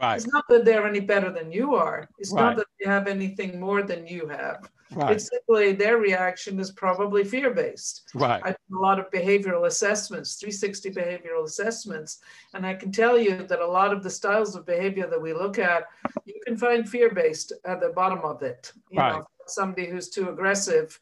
Right. 0.00 0.16
It's 0.16 0.32
not 0.32 0.44
that 0.48 0.64
they're 0.64 0.86
any 0.86 1.00
better 1.00 1.30
than 1.30 1.50
you 1.50 1.74
are. 1.74 2.08
It's 2.18 2.32
right. 2.32 2.42
not 2.42 2.56
that 2.56 2.66
they 2.78 2.88
have 2.88 3.08
anything 3.08 3.58
more 3.58 3.82
than 3.82 4.06
you 4.06 4.28
have. 4.28 4.68
Right. 4.92 5.12
It's 5.12 5.28
simply 5.28 5.72
their 5.72 5.98
reaction 5.98 6.58
is 6.58 6.70
probably 6.70 7.24
fear 7.24 7.50
based. 7.50 8.08
Right. 8.14 8.40
I 8.44 8.50
do 8.50 8.78
a 8.78 8.80
lot 8.80 8.98
of 8.98 9.10
behavioral 9.10 9.66
assessments, 9.66 10.36
360 10.36 10.90
behavioral 10.90 11.44
assessments, 11.44 12.20
and 12.54 12.64
I 12.64 12.74
can 12.74 12.90
tell 12.90 13.18
you 13.18 13.42
that 13.44 13.60
a 13.60 13.66
lot 13.66 13.92
of 13.92 14.02
the 14.02 14.10
styles 14.10 14.56
of 14.56 14.64
behavior 14.64 15.06
that 15.06 15.20
we 15.20 15.32
look 15.34 15.58
at, 15.58 15.84
you 16.24 16.40
can 16.46 16.56
find 16.56 16.88
fear 16.88 17.10
based 17.10 17.52
at 17.64 17.80
the 17.80 17.90
bottom 17.90 18.20
of 18.20 18.42
it. 18.42 18.72
You 18.90 18.98
right. 18.98 19.18
know, 19.18 19.26
somebody 19.46 19.88
who's 19.88 20.08
too 20.08 20.30
aggressive, 20.30 20.98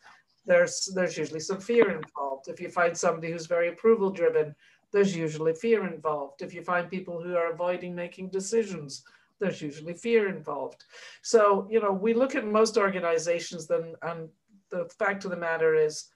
there's 0.47 0.91
there's 0.95 1.17
usually 1.17 1.41
some 1.41 1.61
fear 1.61 1.91
involved. 1.91 2.49
If 2.49 2.61
you 2.61 2.69
find 2.69 2.97
somebody 2.97 3.31
who's 3.31 3.47
very 3.47 3.69
approval 3.69 4.11
driven, 4.11 4.55
there's 4.93 5.17
usually 5.17 5.55
fear 5.55 5.87
involved. 5.87 6.43
If 6.43 6.55
you 6.55 6.63
find 6.63 6.91
people 6.91 7.21
who 7.21 7.37
are 7.37 7.53
avoiding 7.53 7.95
making 7.95 8.31
decisions, 8.31 9.05
there's 9.41 9.63
usually 9.63 9.95
fear 9.95 10.29
involved. 10.29 10.85
So, 11.23 11.67
you 11.71 11.81
know, 11.81 11.93
we 11.93 12.15
look 12.15 12.35
at 12.35 12.47
most 12.47 12.77
organizations 12.77 13.67
then, 13.67 13.95
and 14.03 14.29
the 14.71 14.89
fact 14.99 15.25
of 15.25 15.31
the 15.31 15.37
matter 15.37 15.75
is 15.75 16.07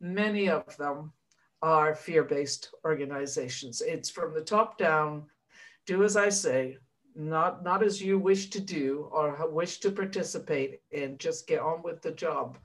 many 0.00 0.48
of 0.48 0.76
them 0.76 1.12
are 1.62 1.94
fear-based 1.94 2.70
organizations. 2.84 3.80
It's 3.80 4.10
from 4.10 4.34
the 4.34 4.42
top 4.42 4.78
down, 4.78 5.24
do 5.86 6.04
as 6.04 6.16
I 6.16 6.28
say, 6.28 6.78
not, 7.16 7.64
not 7.64 7.82
as 7.82 8.00
you 8.00 8.16
wish 8.16 8.50
to 8.50 8.60
do 8.60 9.08
or 9.10 9.50
wish 9.50 9.78
to 9.78 9.90
participate 9.90 10.80
in, 10.92 11.18
just 11.18 11.48
get 11.48 11.60
on 11.60 11.82
with 11.82 12.00
the 12.00 12.12
job. 12.12 12.58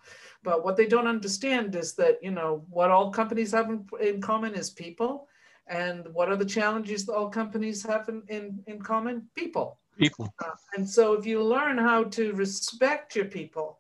But 0.44 0.64
what 0.64 0.78
they 0.78 0.86
don't 0.86 1.08
understand 1.08 1.76
is 1.76 1.96
that, 1.96 2.20
you 2.22 2.30
know, 2.30 2.64
what 2.70 2.92
all 2.92 3.10
companies 3.10 3.52
have 3.52 3.70
in, 3.70 3.88
in 4.00 4.22
common 4.22 4.54
is 4.54 4.70
people. 4.70 5.28
And 5.66 6.08
what 6.14 6.30
are 6.30 6.36
the 6.36 6.46
challenges 6.46 7.06
that 7.06 7.14
all 7.14 7.30
companies 7.30 7.82
have 7.84 8.10
in, 8.10 8.22
in, 8.28 8.64
in 8.68 8.82
common? 8.82 9.28
People 9.34 9.80
people. 9.98 10.34
Uh, 10.44 10.52
and 10.76 10.90
so 10.90 11.14
if 11.14 11.26
you 11.26 11.44
learn 11.44 11.78
how 11.78 12.04
to 12.04 12.34
respect 12.34 13.16
your 13.16 13.26
people 13.26 13.80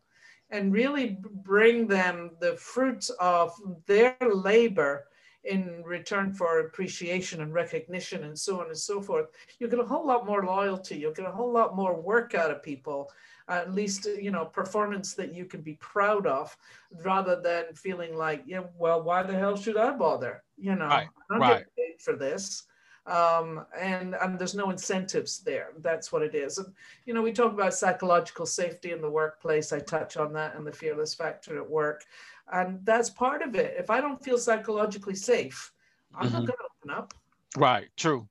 and 0.50 0.74
really 0.74 1.18
bring 1.44 1.88
them 1.88 2.32
the 2.40 2.56
fruits 2.56 3.10
of 3.20 3.54
their 3.86 4.16
labor 4.22 5.06
in 5.46 5.84
return 5.84 6.34
for 6.34 6.60
appreciation 6.60 7.42
and 7.42 7.54
recognition 7.54 8.24
and 8.24 8.38
so 8.38 8.62
on 8.62 8.68
and 8.68 8.78
so 8.78 9.02
forth, 9.02 9.28
you 9.60 9.68
get 9.68 9.80
a 9.80 9.86
whole 9.86 10.06
lot 10.06 10.26
more 10.26 10.46
loyalty. 10.46 10.96
You'll 10.96 11.14
get 11.14 11.26
a 11.26 11.32
whole 11.32 11.52
lot 11.52 11.76
more 11.76 12.00
work 12.00 12.34
out 12.34 12.52
of 12.52 12.64
people, 12.64 13.12
at 13.50 13.74
least, 13.74 14.06
you 14.06 14.32
know, 14.32 14.46
performance 14.46 15.16
that 15.16 15.34
you 15.34 15.46
can 15.46 15.62
be 15.62 15.74
proud 15.82 16.26
of 16.28 16.56
rather 17.04 17.42
than 17.42 17.74
feeling 17.74 18.16
like, 18.16 18.44
yeah, 18.46 18.64
well, 18.78 19.04
why 19.04 19.24
the 19.24 19.34
hell 19.34 19.58
should 19.58 19.76
I 19.76 19.92
bother? 19.92 20.44
You 20.58 20.76
know, 20.76 20.88
right, 20.88 21.10
I 21.30 21.34
don't 21.34 21.42
right. 21.42 21.58
get 21.58 21.76
paid 21.76 22.02
for 22.02 22.16
this 22.16 22.64
um, 23.06 23.66
and 23.78 24.16
and 24.16 24.40
there's 24.40 24.56
no 24.56 24.70
incentives 24.70 25.40
there. 25.40 25.70
That's 25.80 26.12
what 26.12 26.22
it 26.22 26.36
is. 26.36 26.58
And 26.58 26.74
you 27.06 27.14
know, 27.14 27.22
we 27.22 27.34
talk 27.34 27.52
about 27.52 27.74
psychological 27.74 28.46
safety 28.46 28.92
in 28.92 29.02
the 29.02 29.10
workplace. 29.10 29.74
I 29.74 29.80
touch 29.80 30.18
on 30.18 30.34
that 30.34 30.56
and 30.56 30.66
the 30.66 30.72
fearless 30.72 31.14
factor 31.14 31.58
at 31.58 31.70
work, 31.70 32.06
and 32.52 32.80
that's 32.86 33.10
part 33.10 33.42
of 33.42 33.56
it. 33.56 33.76
If 33.78 33.90
I 33.90 34.02
don't 34.02 34.24
feel 34.24 34.38
psychologically 34.38 35.16
safe, 35.16 35.72
I'm 36.16 36.28
mm-hmm. 36.28 36.34
not 36.34 36.48
going 36.48 36.58
to 36.58 36.90
open 36.90 36.98
up. 36.98 37.14
Right. 37.56 37.90
True. 37.98 38.28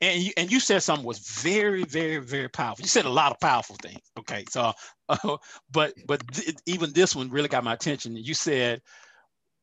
and 0.00 0.22
you, 0.22 0.32
and 0.36 0.50
you 0.50 0.60
said 0.60 0.82
something 0.82 1.04
was 1.04 1.18
very, 1.18 1.84
very, 1.84 2.18
very 2.18 2.48
powerful. 2.48 2.82
You 2.82 2.88
said 2.88 3.04
a 3.04 3.10
lot 3.10 3.32
of 3.32 3.40
powerful 3.40 3.76
things. 3.82 4.00
Okay, 4.18 4.44
so, 4.48 4.72
uh, 5.08 5.36
but 5.72 5.94
but 6.06 6.26
th- 6.32 6.56
even 6.66 6.92
this 6.92 7.14
one 7.14 7.30
really 7.30 7.48
got 7.48 7.64
my 7.64 7.74
attention. 7.74 8.16
You 8.16 8.34
said, 8.34 8.80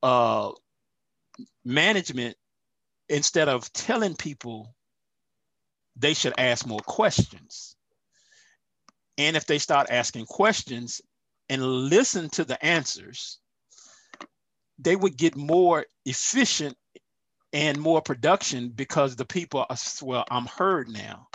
uh, 0.04 0.52
management 1.66 2.36
instead 3.12 3.50
of 3.50 3.72
telling 3.74 4.16
people 4.16 4.74
they 5.96 6.14
should 6.14 6.34
ask 6.38 6.66
more 6.66 6.80
questions, 6.80 7.76
and 9.18 9.36
if 9.36 9.46
they 9.46 9.60
start 9.60 9.88
asking 9.92 10.26
questions 10.26 11.02
and 11.50 11.62
listen 11.62 12.30
to 12.30 12.46
the 12.46 12.64
answers, 12.66 13.40
they 14.80 14.96
would 14.96 15.18
get 15.18 15.36
more 15.36 15.86
efficient 16.06 16.76
and 17.54 17.80
more 17.80 18.02
production 18.02 18.70
because 18.70 19.16
the 19.16 19.26
people 19.26 19.66
are 19.70 19.78
well 20.02 20.26
i'm 20.32 20.46
heard 20.46 20.90
now. 20.90 21.28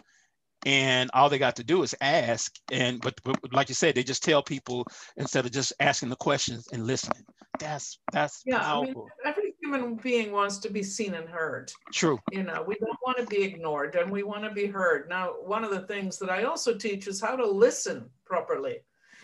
And 0.65 1.11
all 1.15 1.29
they 1.29 1.39
got 1.39 1.55
to 1.57 1.65
do 1.65 1.85
is 1.85 1.95
ask. 2.01 2.53
And 2.73 3.01
but, 3.01 3.15
but, 3.23 3.39
like 3.53 3.69
you 3.69 3.75
said 3.77 3.95
they 3.95 4.03
just 4.03 4.25
tell 4.25 4.43
people 4.43 4.85
instead 5.17 5.47
of 5.47 5.53
just 5.53 5.73
asking 5.79 6.09
the 6.09 6.17
questions 6.17 6.67
and 6.73 6.87
listening. 6.87 7.23
That's 7.61 7.99
that's 8.12 8.43
yeah 8.45 8.59
powerful. 8.59 9.09
I 9.25 9.29
mean, 9.29 9.46
human 9.67 9.95
being 9.97 10.33
wants 10.33 10.59
to 10.59 10.71
be 10.71 10.83
seen 10.83 11.15
and 11.15 11.29
heard 11.29 11.71
true 11.93 12.19
you 12.31 12.43
know 12.43 12.65
we 12.67 12.77
don't 12.77 12.99
want 13.05 13.19
to 13.19 13.27
be 13.27 13.43
ignored 13.43 13.95
and 13.95 14.11
we 14.11 14.23
want 14.23 14.45
to 14.45 14.51
be 14.51 14.67
heard 14.67 15.09
now 15.09 15.29
one 15.45 15.65
of 15.65 15.71
the 15.71 15.87
things 15.87 16.19
that 16.19 16.31
i 16.31 16.45
also 16.45 16.75
teach 16.75 17.07
is 17.07 17.21
how 17.21 17.37
to 17.37 17.47
listen 17.47 18.09
properly 18.25 18.79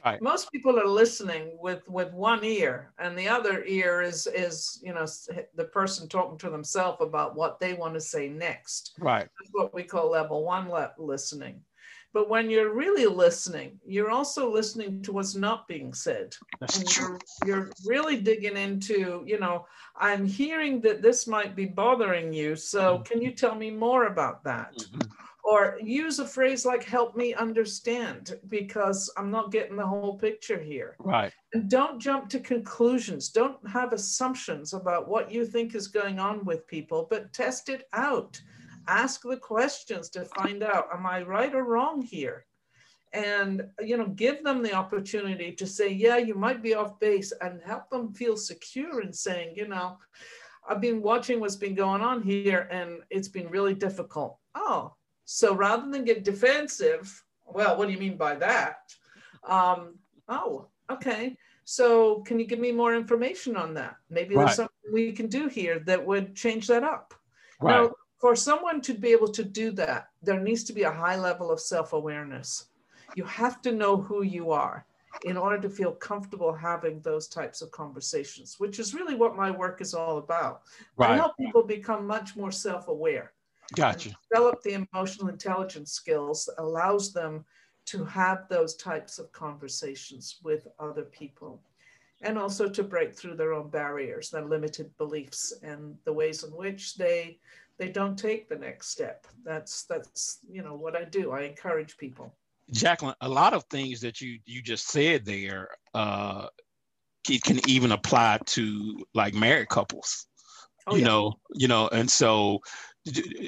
Right. 0.04 0.20
Most 0.20 0.50
people 0.50 0.80
are 0.80 0.86
listening 0.86 1.56
with 1.60 1.88
with 1.88 2.12
one 2.12 2.44
ear, 2.44 2.92
and 2.98 3.16
the 3.16 3.28
other 3.28 3.62
ear 3.64 4.02
is 4.02 4.26
is 4.26 4.80
you 4.82 4.92
know 4.92 5.06
the 5.54 5.64
person 5.72 6.08
talking 6.08 6.38
to 6.38 6.50
themselves 6.50 6.98
about 7.00 7.36
what 7.36 7.60
they 7.60 7.74
want 7.74 7.94
to 7.94 8.00
say 8.00 8.28
next. 8.28 8.94
Right. 8.98 9.28
That's 9.38 9.50
what 9.52 9.72
we 9.72 9.84
call 9.84 10.10
level 10.10 10.44
one 10.44 10.68
listening. 10.98 11.60
But 12.12 12.28
when 12.28 12.50
you're 12.50 12.74
really 12.74 13.06
listening, 13.06 13.80
you're 13.86 14.10
also 14.10 14.52
listening 14.52 15.02
to 15.02 15.12
what's 15.12 15.34
not 15.34 15.66
being 15.66 15.94
said. 15.94 16.34
That's 16.60 16.78
and 16.78 16.88
true. 16.88 17.18
You're, 17.46 17.70
really 17.86 18.20
digging 18.20 18.56
into, 18.56 19.24
you 19.26 19.40
know, 19.40 19.66
I'm 19.96 20.26
hearing 20.26 20.80
that 20.82 21.02
this 21.02 21.26
might 21.26 21.56
be 21.56 21.64
bothering 21.64 22.32
you. 22.32 22.54
So 22.56 22.94
mm-hmm. 22.94 23.02
can 23.04 23.22
you 23.22 23.32
tell 23.32 23.54
me 23.54 23.70
more 23.70 24.06
about 24.06 24.44
that? 24.44 24.76
Mm-hmm 24.76 25.10
or 25.44 25.76
use 25.82 26.18
a 26.18 26.26
phrase 26.26 26.64
like 26.64 26.84
help 26.84 27.16
me 27.16 27.34
understand 27.34 28.38
because 28.48 29.12
i'm 29.16 29.30
not 29.30 29.50
getting 29.50 29.76
the 29.76 29.86
whole 29.86 30.16
picture 30.18 30.58
here 30.58 30.96
right 31.00 31.32
and 31.52 31.68
don't 31.68 32.00
jump 32.00 32.28
to 32.28 32.38
conclusions 32.38 33.28
don't 33.28 33.58
have 33.68 33.92
assumptions 33.92 34.72
about 34.72 35.08
what 35.08 35.30
you 35.30 35.44
think 35.44 35.74
is 35.74 35.88
going 35.88 36.18
on 36.18 36.44
with 36.44 36.66
people 36.66 37.06
but 37.10 37.32
test 37.32 37.68
it 37.68 37.88
out 37.92 38.40
ask 38.88 39.22
the 39.22 39.36
questions 39.36 40.08
to 40.08 40.24
find 40.24 40.62
out 40.62 40.88
am 40.92 41.06
i 41.06 41.22
right 41.22 41.54
or 41.54 41.64
wrong 41.64 42.02
here 42.02 42.44
and 43.12 43.62
you 43.80 43.96
know 43.96 44.08
give 44.08 44.42
them 44.42 44.62
the 44.62 44.72
opportunity 44.72 45.52
to 45.52 45.66
say 45.66 45.88
yeah 45.88 46.16
you 46.16 46.34
might 46.34 46.62
be 46.62 46.74
off 46.74 46.98
base 46.98 47.32
and 47.40 47.60
help 47.64 47.88
them 47.90 48.12
feel 48.12 48.36
secure 48.36 49.02
in 49.02 49.12
saying 49.12 49.52
you 49.56 49.68
know 49.68 49.96
i've 50.68 50.80
been 50.80 51.02
watching 51.02 51.40
what's 51.40 51.56
been 51.56 51.74
going 51.74 52.02
on 52.02 52.22
here 52.22 52.68
and 52.70 53.00
it's 53.10 53.28
been 53.28 53.48
really 53.50 53.74
difficult 53.74 54.38
oh 54.54 54.92
so 55.24 55.54
rather 55.54 55.90
than 55.90 56.04
get 56.04 56.24
defensive, 56.24 57.24
well, 57.46 57.78
what 57.78 57.86
do 57.86 57.92
you 57.92 57.98
mean 57.98 58.16
by 58.16 58.34
that? 58.36 58.80
Um, 59.48 59.98
oh, 60.28 60.68
okay. 60.90 61.36
So 61.64 62.20
can 62.22 62.38
you 62.38 62.46
give 62.46 62.58
me 62.58 62.72
more 62.72 62.94
information 62.94 63.56
on 63.56 63.74
that? 63.74 63.96
Maybe 64.10 64.34
right. 64.34 64.44
there's 64.44 64.56
something 64.56 64.92
we 64.92 65.12
can 65.12 65.28
do 65.28 65.48
here 65.48 65.78
that 65.86 66.04
would 66.04 66.34
change 66.34 66.66
that 66.66 66.82
up. 66.82 67.14
Right. 67.60 67.82
Now, 67.82 67.92
for 68.22 68.36
someone 68.36 68.80
to 68.80 68.94
be 68.94 69.08
able 69.08 69.26
to 69.26 69.42
do 69.42 69.72
that, 69.72 70.06
there 70.22 70.38
needs 70.38 70.62
to 70.62 70.72
be 70.72 70.84
a 70.84 70.92
high 70.92 71.16
level 71.16 71.50
of 71.50 71.58
self-awareness. 71.58 72.66
You 73.16 73.24
have 73.24 73.60
to 73.62 73.72
know 73.72 73.96
who 73.96 74.22
you 74.22 74.52
are 74.52 74.86
in 75.24 75.36
order 75.36 75.60
to 75.60 75.68
feel 75.68 75.90
comfortable 75.90 76.52
having 76.52 77.00
those 77.00 77.26
types 77.26 77.62
of 77.62 77.72
conversations, 77.72 78.60
which 78.60 78.78
is 78.78 78.94
really 78.94 79.16
what 79.16 79.34
my 79.34 79.50
work 79.50 79.80
is 79.80 79.92
all 79.92 80.18
about. 80.18 80.62
Right. 80.96 81.10
I 81.10 81.16
help 81.16 81.36
people 81.36 81.64
become 81.64 82.06
much 82.06 82.36
more 82.36 82.52
self-aware. 82.52 83.32
Gotcha. 83.74 84.14
Develop 84.30 84.62
the 84.62 84.74
emotional 84.74 85.28
intelligence 85.28 85.90
skills 85.90 86.44
that 86.44 86.62
allows 86.62 87.12
them 87.12 87.44
to 87.86 88.04
have 88.04 88.48
those 88.48 88.76
types 88.76 89.18
of 89.18 89.32
conversations 89.32 90.38
with 90.44 90.68
other 90.78 91.02
people 91.02 91.60
and 92.22 92.38
also 92.38 92.68
to 92.68 92.84
break 92.84 93.16
through 93.16 93.34
their 93.34 93.52
own 93.52 93.68
barriers, 93.68 94.30
their 94.30 94.44
limited 94.44 94.96
beliefs 94.96 95.52
and 95.64 95.96
the 96.04 96.12
ways 96.12 96.44
in 96.44 96.50
which 96.50 96.94
they 96.94 97.40
they 97.82 97.88
don't 97.88 98.16
take 98.16 98.48
the 98.48 98.54
next 98.54 98.90
step. 98.90 99.26
That's 99.44 99.82
that's 99.84 100.38
you 100.48 100.62
know 100.62 100.76
what 100.76 100.94
I 100.94 101.02
do. 101.02 101.32
I 101.32 101.42
encourage 101.42 101.96
people. 101.96 102.32
Jacqueline, 102.70 103.16
a 103.20 103.28
lot 103.28 103.54
of 103.54 103.64
things 103.64 104.00
that 104.02 104.20
you 104.20 104.38
you 104.46 104.62
just 104.62 104.86
said 104.86 105.24
there 105.24 105.68
uh, 105.92 106.46
it 107.28 107.42
can 107.42 107.58
even 107.68 107.90
apply 107.90 108.38
to 108.46 109.04
like 109.14 109.34
married 109.34 109.68
couples. 109.68 110.28
Oh, 110.86 110.94
you 110.94 111.00
yeah. 111.00 111.08
know, 111.08 111.32
you 111.54 111.66
know, 111.66 111.88
and 111.88 112.08
so 112.08 112.60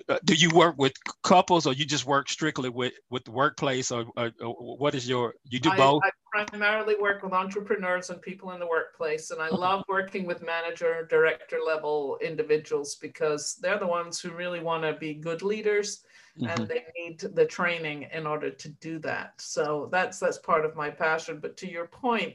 uh, 0.08 0.18
do 0.24 0.34
you 0.34 0.50
work 0.50 0.74
with 0.78 0.92
couples 1.22 1.66
or 1.66 1.72
you 1.72 1.84
just 1.84 2.06
work 2.06 2.28
strictly 2.28 2.68
with 2.68 2.92
with 3.10 3.24
the 3.24 3.30
workplace 3.30 3.92
or, 3.92 4.04
or, 4.16 4.32
or 4.40 4.76
what 4.76 4.94
is 4.94 5.08
your 5.08 5.34
you 5.44 5.60
do 5.60 5.70
both? 5.76 6.02
I, 6.04 6.08
I, 6.08 6.44
primarily 6.50 6.96
work 7.00 7.22
with 7.22 7.32
entrepreneurs 7.32 8.10
and 8.10 8.20
people 8.20 8.50
in 8.50 8.58
the 8.58 8.66
workplace 8.66 9.30
and 9.30 9.40
i 9.40 9.48
love 9.48 9.84
working 9.88 10.26
with 10.26 10.44
manager 10.44 11.06
director 11.08 11.58
level 11.64 12.18
individuals 12.20 12.96
because 12.96 13.54
they're 13.62 13.78
the 13.78 13.86
ones 13.86 14.20
who 14.20 14.30
really 14.30 14.58
want 14.58 14.82
to 14.82 14.94
be 14.94 15.14
good 15.14 15.42
leaders 15.42 16.04
mm-hmm. 16.38 16.48
and 16.48 16.68
they 16.68 16.84
need 16.96 17.20
the 17.20 17.46
training 17.46 18.08
in 18.12 18.26
order 18.26 18.50
to 18.50 18.68
do 18.68 18.98
that. 19.00 19.34
So 19.40 19.88
that's 19.90 20.18
that's 20.18 20.38
part 20.38 20.64
of 20.64 20.76
my 20.76 20.90
passion. 20.90 21.38
But 21.40 21.56
to 21.58 21.70
your 21.70 21.86
point 21.86 22.34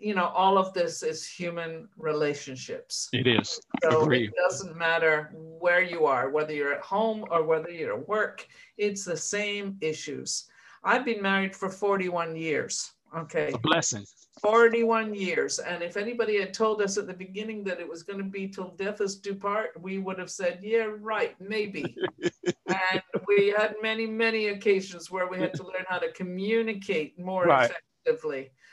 you 0.00 0.14
know, 0.14 0.26
all 0.26 0.58
of 0.58 0.72
this 0.72 1.02
is 1.02 1.26
human 1.26 1.88
relationships. 1.96 3.08
It 3.12 3.26
is. 3.26 3.60
So 3.82 4.02
Agreed. 4.02 4.30
it 4.30 4.34
doesn't 4.48 4.76
matter 4.76 5.30
where 5.34 5.82
you 5.82 6.06
are, 6.06 6.30
whether 6.30 6.52
you're 6.52 6.72
at 6.72 6.82
home 6.82 7.24
or 7.30 7.44
whether 7.44 7.70
you're 7.70 7.98
at 7.98 8.08
work, 8.08 8.46
it's 8.76 9.04
the 9.04 9.16
same 9.16 9.76
issues. 9.80 10.48
I've 10.84 11.04
been 11.04 11.22
married 11.22 11.54
for 11.56 11.68
41 11.68 12.36
years. 12.36 12.92
Okay. 13.16 13.50
A 13.52 13.58
blessing. 13.58 14.04
41 14.40 15.14
years. 15.14 15.58
And 15.58 15.82
if 15.82 15.96
anybody 15.96 16.38
had 16.38 16.54
told 16.54 16.80
us 16.80 16.96
at 16.96 17.06
the 17.06 17.14
beginning 17.14 17.64
that 17.64 17.80
it 17.80 17.88
was 17.88 18.02
going 18.02 18.18
to 18.18 18.24
be 18.24 18.48
till 18.48 18.70
death 18.76 19.00
us 19.00 19.16
do 19.16 19.34
part, 19.34 19.70
we 19.80 19.98
would 19.98 20.18
have 20.18 20.30
said, 20.30 20.60
yeah, 20.62 20.86
right, 21.00 21.34
maybe. 21.40 21.96
and 22.66 23.02
we 23.26 23.52
had 23.56 23.74
many, 23.82 24.06
many 24.06 24.48
occasions 24.48 25.10
where 25.10 25.26
we 25.26 25.38
had 25.38 25.54
to 25.54 25.64
learn 25.64 25.84
how 25.88 25.98
to 25.98 26.12
communicate 26.12 27.18
more 27.18 27.44
right. 27.44 27.64
effectively 27.64 27.87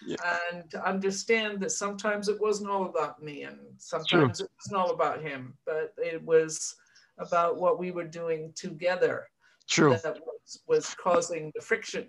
yeah. 0.05 0.15
and 0.51 0.73
understand 0.75 1.59
that 1.61 1.71
sometimes 1.71 2.27
it 2.27 2.39
wasn't 2.39 2.69
all 2.69 2.85
about 2.85 3.21
me 3.21 3.43
and 3.43 3.57
sometimes 3.77 4.39
it 4.39 4.49
wasn't 4.59 4.75
all 4.75 4.91
about 4.91 5.21
him, 5.21 5.53
but 5.65 5.93
it 5.97 6.23
was 6.23 6.75
about 7.17 7.57
what 7.57 7.79
we 7.79 7.91
were 7.91 8.03
doing 8.03 8.51
together. 8.55 9.27
True. 9.69 9.97
That 10.03 10.19
was, 10.25 10.61
was 10.67 10.95
causing 11.01 11.51
the 11.55 11.61
friction. 11.61 12.07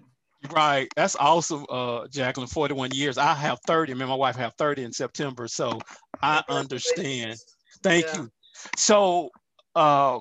Right. 0.52 0.88
That's 0.96 1.16
awesome, 1.16 1.64
uh, 1.70 2.06
Jacqueline. 2.08 2.48
41 2.48 2.90
years. 2.92 3.18
I 3.18 3.34
have 3.34 3.58
30. 3.66 3.92
I 3.92 3.94
mean, 3.96 4.08
my 4.08 4.14
wife 4.14 4.36
have 4.36 4.54
30 4.54 4.84
in 4.84 4.92
September. 4.92 5.48
So 5.48 5.80
I 6.22 6.42
understand. 6.48 7.38
Thank 7.82 8.06
yeah. 8.06 8.22
you. 8.22 8.30
So 8.76 9.30
uh, 9.74 10.20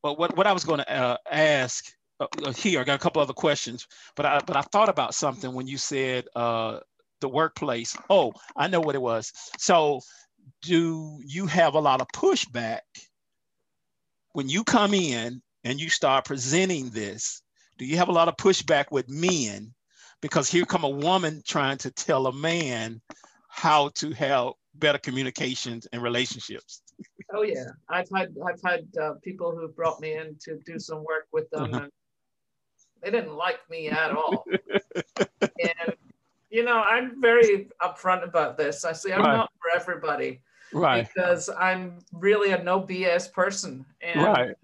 what, 0.00 0.36
what 0.36 0.46
I 0.46 0.52
was 0.52 0.64
going 0.64 0.78
to 0.78 0.90
uh, 0.90 1.16
ask 1.30 1.92
uh, 2.20 2.26
uh, 2.44 2.52
here, 2.52 2.80
I 2.80 2.84
got 2.84 2.94
a 2.96 3.02
couple 3.02 3.22
other 3.22 3.32
questions, 3.32 3.86
but 4.14 4.26
I, 4.26 4.40
but 4.46 4.56
I 4.56 4.62
thought 4.62 4.88
about 4.88 5.14
something 5.14 5.52
when 5.54 5.66
you 5.66 5.78
said 5.78 6.26
uh, 6.36 6.80
the 7.20 7.28
workplace. 7.28 7.96
Oh, 8.08 8.32
I 8.56 8.68
know 8.68 8.80
what 8.80 8.94
it 8.94 9.02
was. 9.02 9.32
So, 9.58 10.00
do 10.62 11.18
you 11.24 11.46
have 11.46 11.74
a 11.74 11.80
lot 11.80 12.00
of 12.00 12.08
pushback 12.14 12.80
when 14.32 14.48
you 14.48 14.64
come 14.64 14.94
in 14.94 15.42
and 15.64 15.80
you 15.80 15.88
start 15.88 16.26
presenting 16.26 16.90
this? 16.90 17.42
Do 17.78 17.86
you 17.86 17.96
have 17.96 18.08
a 18.08 18.12
lot 18.12 18.28
of 18.28 18.36
pushback 18.36 18.86
with 18.90 19.08
men? 19.08 19.72
Because 20.20 20.50
here 20.50 20.66
come 20.66 20.84
a 20.84 20.88
woman 20.88 21.42
trying 21.46 21.78
to 21.78 21.90
tell 21.90 22.26
a 22.26 22.32
man 22.32 23.00
how 23.48 23.88
to 23.94 24.10
have 24.12 24.52
better 24.74 24.98
communications 24.98 25.86
and 25.92 26.02
relationships. 26.02 26.82
Oh 27.32 27.42
yeah, 27.42 27.64
I've 27.88 28.08
had 28.14 28.34
I've 28.46 28.60
had 28.62 28.86
uh, 29.00 29.14
people 29.22 29.52
who 29.56 29.68
brought 29.68 30.00
me 30.00 30.14
in 30.14 30.36
to 30.42 30.58
do 30.66 30.78
some 30.78 30.98
work 30.98 31.26
with 31.32 31.48
them, 31.50 31.72
uh-huh. 31.72 31.82
and 31.84 31.92
they 33.02 33.10
didn't 33.10 33.36
like 33.36 33.58
me 33.70 33.88
at 33.88 34.12
all. 34.12 34.44
and 35.40 35.94
you 36.50 36.64
know, 36.64 36.82
I'm 36.82 37.20
very 37.20 37.68
upfront 37.80 38.24
about 38.24 38.58
this. 38.58 38.84
I 38.84 38.92
say 38.92 39.12
I'm 39.12 39.22
right. 39.22 39.36
not 39.36 39.52
for 39.60 39.80
everybody. 39.80 40.40
Right. 40.72 41.08
Because 41.08 41.48
I'm 41.48 41.98
really 42.12 42.50
a 42.50 42.62
no 42.62 42.80
BS 42.80 43.32
person. 43.32 43.84
And 44.02 44.22
right. 44.22 44.54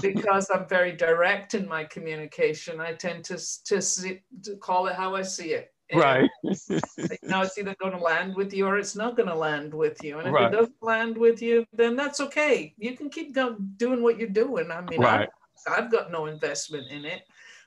because 0.00 0.50
I'm 0.54 0.66
very 0.68 0.92
direct 0.92 1.54
in 1.54 1.68
my 1.68 1.84
communication, 1.84 2.80
I 2.80 2.92
tend 2.92 3.24
to, 3.26 3.40
to, 3.64 3.82
see, 3.82 4.20
to 4.44 4.56
call 4.56 4.86
it 4.86 4.94
how 4.94 5.14
I 5.14 5.22
see 5.22 5.52
it. 5.52 5.72
And 5.90 6.00
right. 6.00 6.30
you 6.42 6.80
know, 7.24 7.42
it's 7.42 7.58
either 7.58 7.74
going 7.80 7.92
to 7.92 7.98
land 7.98 8.34
with 8.34 8.54
you 8.54 8.66
or 8.66 8.78
it's 8.78 8.96
not 8.96 9.16
going 9.16 9.28
to 9.28 9.34
land 9.34 9.74
with 9.74 10.02
you. 10.02 10.18
And 10.18 10.28
if 10.28 10.34
right. 10.34 10.52
it 10.52 10.56
doesn't 10.56 10.82
land 10.82 11.18
with 11.18 11.42
you, 11.42 11.66
then 11.72 11.96
that's 11.96 12.20
okay. 12.20 12.72
You 12.78 12.96
can 12.96 13.10
keep 13.10 13.36
doing 13.76 14.02
what 14.02 14.18
you're 14.18 14.28
doing. 14.28 14.70
I 14.70 14.80
mean, 14.80 15.00
right. 15.00 15.28
I've 15.68 15.92
got 15.92 16.10
no 16.10 16.26
investment 16.26 16.90
in 16.90 17.04
it. 17.04 17.22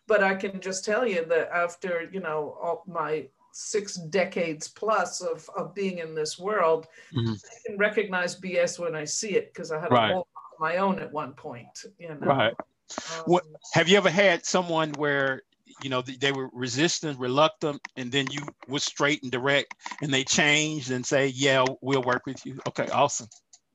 But 0.08 0.24
I 0.24 0.36
can 0.36 0.60
just 0.60 0.86
tell 0.86 1.08
you 1.08 1.26
that 1.26 1.50
after, 1.52 2.10
you 2.12 2.20
know, 2.20 2.58
all 2.62 2.84
my 2.88 3.28
six 3.52 3.96
decades 3.96 4.68
plus 4.68 5.22
of, 5.22 5.50
of 5.58 5.74
being 5.74 6.00
in 6.00 6.13
this 6.13 6.38
world, 6.38 6.88
mm-hmm. 7.13 7.34
I 7.34 7.68
can 7.68 7.78
recognize 7.78 8.39
BS 8.39 8.78
when 8.78 8.96
I 8.96 9.06
see 9.06 9.32
it 9.32 9.54
because 9.54 9.72
I 9.72 9.80
had 9.80 9.91
right. 9.91 10.12
a 10.12 10.13
whole 10.13 10.28
my 10.60 10.78
own 10.78 11.00
at 11.00 11.12
one 11.12 11.34
point. 11.34 11.86
You 12.00 12.10
know? 12.10 12.15
Right. 12.15 12.54
Um, 12.58 13.24
what 13.26 13.44
have 13.74 13.88
you 13.88 13.98
ever 13.98 14.10
had 14.10 14.46
someone 14.46 14.91
where 14.94 15.41
you 15.84 15.89
know 15.89 16.02
they 16.02 16.32
were 16.32 16.50
resistant, 16.54 17.20
reluctant, 17.20 17.82
and 17.98 18.12
then 18.12 18.28
you 18.32 18.41
were 18.68 18.80
straight 18.80 19.24
and 19.24 19.32
direct, 19.32 19.74
and 20.02 20.13
they 20.13 20.24
changed 20.24 20.91
and 20.91 21.06
say, 21.06 21.28
"Yeah, 21.28 21.65
we'll 21.82 22.04
work 22.04 22.26
with 22.26 22.46
you." 22.46 22.60
Okay, 22.68 22.88
awesome. 22.89 23.28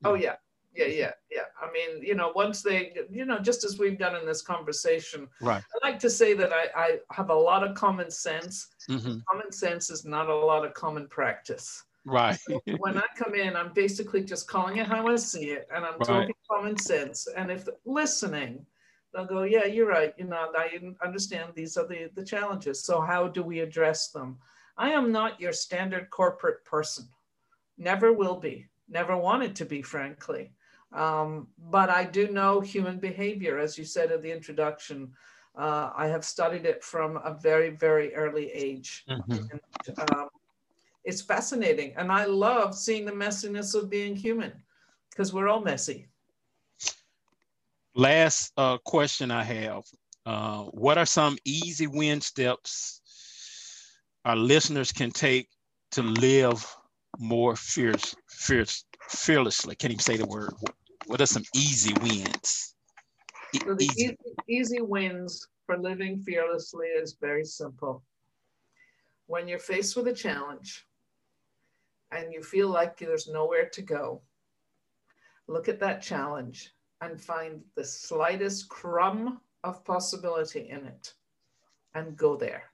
Oh 0.03 0.13
yeah, 0.13 0.35
yeah, 0.73 0.85
yeah, 0.85 1.11
yeah. 1.29 1.43
I 1.61 1.71
mean, 1.71 2.03
you 2.03 2.15
know, 2.15 2.31
once 2.35 2.61
they, 2.61 2.93
you 3.09 3.25
know, 3.25 3.39
just 3.39 3.63
as 3.63 3.77
we've 3.77 3.97
done 3.97 4.15
in 4.15 4.25
this 4.25 4.41
conversation, 4.41 5.27
right? 5.41 5.61
I 5.61 5.87
like 5.87 5.99
to 5.99 6.09
say 6.09 6.33
that 6.33 6.51
I, 6.51 6.67
I 6.75 6.99
have 7.11 7.29
a 7.29 7.35
lot 7.35 7.63
of 7.63 7.75
common 7.75 8.09
sense. 8.09 8.67
Mm-hmm. 8.89 9.19
Common 9.29 9.51
sense 9.51 9.89
is 9.89 10.03
not 10.03 10.27
a 10.29 10.35
lot 10.35 10.65
of 10.65 10.73
common 10.73 11.07
practice. 11.07 11.83
Right. 12.03 12.39
So 12.39 12.61
when 12.79 12.97
I 12.97 13.03
come 13.15 13.35
in, 13.35 13.55
I'm 13.55 13.73
basically 13.73 14.23
just 14.23 14.47
calling 14.47 14.77
it 14.77 14.87
how 14.87 15.07
I 15.07 15.15
see 15.17 15.51
it, 15.51 15.67
and 15.73 15.85
I'm 15.85 15.99
right. 15.99 16.07
talking 16.07 16.35
common 16.49 16.77
sense. 16.77 17.27
And 17.37 17.51
if 17.51 17.67
listening, 17.85 18.65
they'll 19.13 19.25
go, 19.25 19.43
yeah, 19.43 19.65
you're 19.65 19.87
right. 19.87 20.13
You 20.17 20.25
know, 20.25 20.51
I 20.55 20.79
understand 21.05 21.51
these 21.53 21.77
are 21.77 21.87
the, 21.87 22.09
the 22.15 22.25
challenges. 22.25 22.83
So 22.83 23.01
how 23.01 23.27
do 23.27 23.43
we 23.43 23.59
address 23.59 24.09
them? 24.09 24.37
I 24.77 24.89
am 24.89 25.11
not 25.11 25.39
your 25.39 25.53
standard 25.53 26.09
corporate 26.09 26.65
person. 26.65 27.07
Never 27.77 28.11
will 28.13 28.39
be. 28.39 28.67
Never 28.89 29.15
wanted 29.15 29.55
to 29.57 29.65
be, 29.65 29.81
frankly. 29.81 30.51
Um, 30.93 31.47
but 31.69 31.89
I 31.89 32.03
do 32.03 32.29
know 32.29 32.59
human 32.59 32.99
behavior, 32.99 33.59
as 33.59 33.77
you 33.77 33.85
said 33.85 34.11
in 34.11 34.21
the 34.21 34.31
introduction. 34.31 35.13
Uh, 35.55 35.91
I 35.95 36.07
have 36.07 36.23
studied 36.23 36.65
it 36.65 36.83
from 36.83 37.17
a 37.17 37.33
very, 37.33 37.69
very 37.69 38.13
early 38.15 38.51
age. 38.51 39.03
Mm-hmm. 39.09 39.33
And, 39.51 40.11
um, 40.11 40.29
it's 41.03 41.21
fascinating. 41.21 41.93
And 41.97 42.11
I 42.11 42.25
love 42.25 42.75
seeing 42.75 43.05
the 43.05 43.11
messiness 43.11 43.73
of 43.75 43.89
being 43.89 44.15
human 44.15 44.53
because 45.09 45.33
we're 45.33 45.47
all 45.47 45.61
messy. 45.61 46.07
Last 47.95 48.53
uh, 48.55 48.77
question 48.85 49.31
I 49.31 49.43
have 49.43 49.83
uh, 50.25 50.63
What 50.65 50.97
are 50.97 51.05
some 51.05 51.37
easy 51.43 51.87
win 51.87 52.21
steps 52.21 53.01
our 54.23 54.35
listeners 54.35 54.91
can 54.91 55.11
take 55.11 55.49
to 55.91 56.03
live 56.03 56.65
more 57.17 57.55
fierce, 57.55 58.15
fierce, 58.29 58.85
fearlessly? 59.09 59.75
Can't 59.75 59.91
even 59.91 60.03
say 60.03 60.17
the 60.17 60.27
word? 60.27 60.53
What 61.11 61.19
are 61.19 61.25
some 61.25 61.43
easy 61.53 61.93
wins? 61.95 62.73
So 63.53 63.75
the 63.75 63.83
easy. 63.83 64.17
easy 64.47 64.79
wins 64.79 65.45
for 65.65 65.77
living 65.77 66.23
fearlessly 66.23 66.87
is 66.87 67.17
very 67.19 67.43
simple. 67.43 68.01
When 69.25 69.45
you're 69.45 69.59
faced 69.59 69.97
with 69.97 70.07
a 70.07 70.13
challenge 70.13 70.87
and 72.13 72.31
you 72.31 72.41
feel 72.41 72.69
like 72.69 72.97
there's 72.97 73.27
nowhere 73.27 73.67
to 73.73 73.81
go, 73.81 74.21
look 75.47 75.67
at 75.67 75.81
that 75.81 76.01
challenge 76.01 76.73
and 77.01 77.19
find 77.19 77.59
the 77.75 77.83
slightest 77.83 78.69
crumb 78.69 79.41
of 79.65 79.83
possibility 79.83 80.69
in 80.69 80.85
it 80.85 81.13
and 81.93 82.15
go 82.15 82.37
there. 82.37 82.71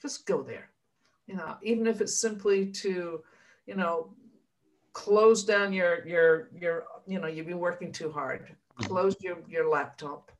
Just 0.00 0.24
go 0.24 0.42
there. 0.42 0.70
You 1.26 1.34
know, 1.34 1.58
even 1.60 1.86
if 1.86 2.00
it's 2.00 2.18
simply 2.18 2.70
to, 2.80 3.22
you 3.66 3.74
know, 3.74 4.14
close 4.92 5.44
down 5.44 5.72
your 5.72 6.06
your 6.06 6.50
your 6.58 6.84
you 7.06 7.18
know 7.18 7.26
you've 7.26 7.46
been 7.46 7.58
working 7.58 7.92
too 7.92 8.10
hard. 8.10 8.42
Mm-hmm. 8.80 8.90
close 8.90 9.16
your 9.20 9.38
your 9.48 9.68
laptop 9.68 10.32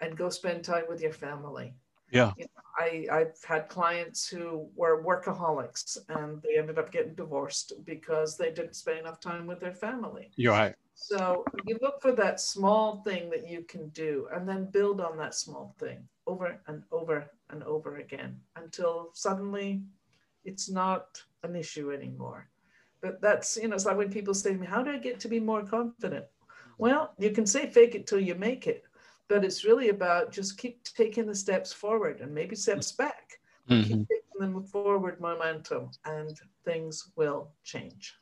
and 0.00 0.16
go 0.16 0.28
spend 0.30 0.64
time 0.64 0.84
with 0.88 1.00
your 1.00 1.12
family. 1.12 1.74
Yeah. 2.10 2.32
You 2.38 2.44
know, 2.44 2.62
i 2.78 3.06
i've 3.12 3.42
had 3.44 3.68
clients 3.68 4.26
who 4.26 4.68
were 4.74 5.04
workaholics 5.04 5.98
and 6.08 6.40
they 6.42 6.58
ended 6.58 6.78
up 6.78 6.90
getting 6.90 7.14
divorced 7.14 7.72
because 7.84 8.36
they 8.36 8.50
didn't 8.50 8.76
spend 8.76 8.98
enough 9.00 9.20
time 9.20 9.46
with 9.46 9.60
their 9.60 9.74
family. 9.74 10.30
You're 10.36 10.52
right. 10.52 10.74
So 10.94 11.44
you 11.64 11.78
look 11.80 12.02
for 12.02 12.12
that 12.12 12.40
small 12.40 13.02
thing 13.02 13.30
that 13.30 13.48
you 13.48 13.62
can 13.62 13.88
do 13.90 14.26
and 14.32 14.48
then 14.48 14.70
build 14.70 15.00
on 15.00 15.16
that 15.18 15.34
small 15.34 15.74
thing 15.78 15.98
over 16.26 16.60
and 16.66 16.82
over 16.90 17.30
and 17.50 17.62
over 17.62 17.98
again 17.98 18.40
until 18.56 19.10
suddenly 19.14 19.82
it's 20.44 20.68
not 20.68 21.22
an 21.44 21.54
issue 21.54 21.92
anymore 21.92 22.48
but 23.00 23.20
that's, 23.20 23.56
you 23.56 23.68
know, 23.68 23.74
it's 23.74 23.86
like 23.86 23.96
when 23.96 24.10
people 24.10 24.34
say 24.34 24.52
to 24.52 24.58
me, 24.58 24.66
how 24.66 24.82
do 24.82 24.90
I 24.90 24.98
get 24.98 25.20
to 25.20 25.28
be 25.28 25.40
more 25.40 25.62
confident? 25.62 26.26
Well, 26.78 27.14
you 27.18 27.30
can 27.30 27.46
say 27.46 27.66
fake 27.66 27.94
it 27.94 28.06
till 28.06 28.20
you 28.20 28.34
make 28.34 28.66
it, 28.66 28.84
but 29.28 29.44
it's 29.44 29.64
really 29.64 29.88
about 29.88 30.32
just 30.32 30.58
keep 30.58 30.82
taking 30.84 31.26
the 31.26 31.34
steps 31.34 31.72
forward 31.72 32.20
and 32.20 32.34
maybe 32.34 32.54
steps 32.56 32.92
back. 32.92 33.38
Mm-hmm. 33.68 33.82
Keep 33.82 34.08
taking 34.08 34.40
them 34.40 34.62
forward 34.62 35.20
momentum 35.20 35.90
and 36.04 36.38
things 36.64 37.10
will 37.16 37.52
change. 37.64 38.14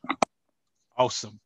Awesome. 0.97 1.39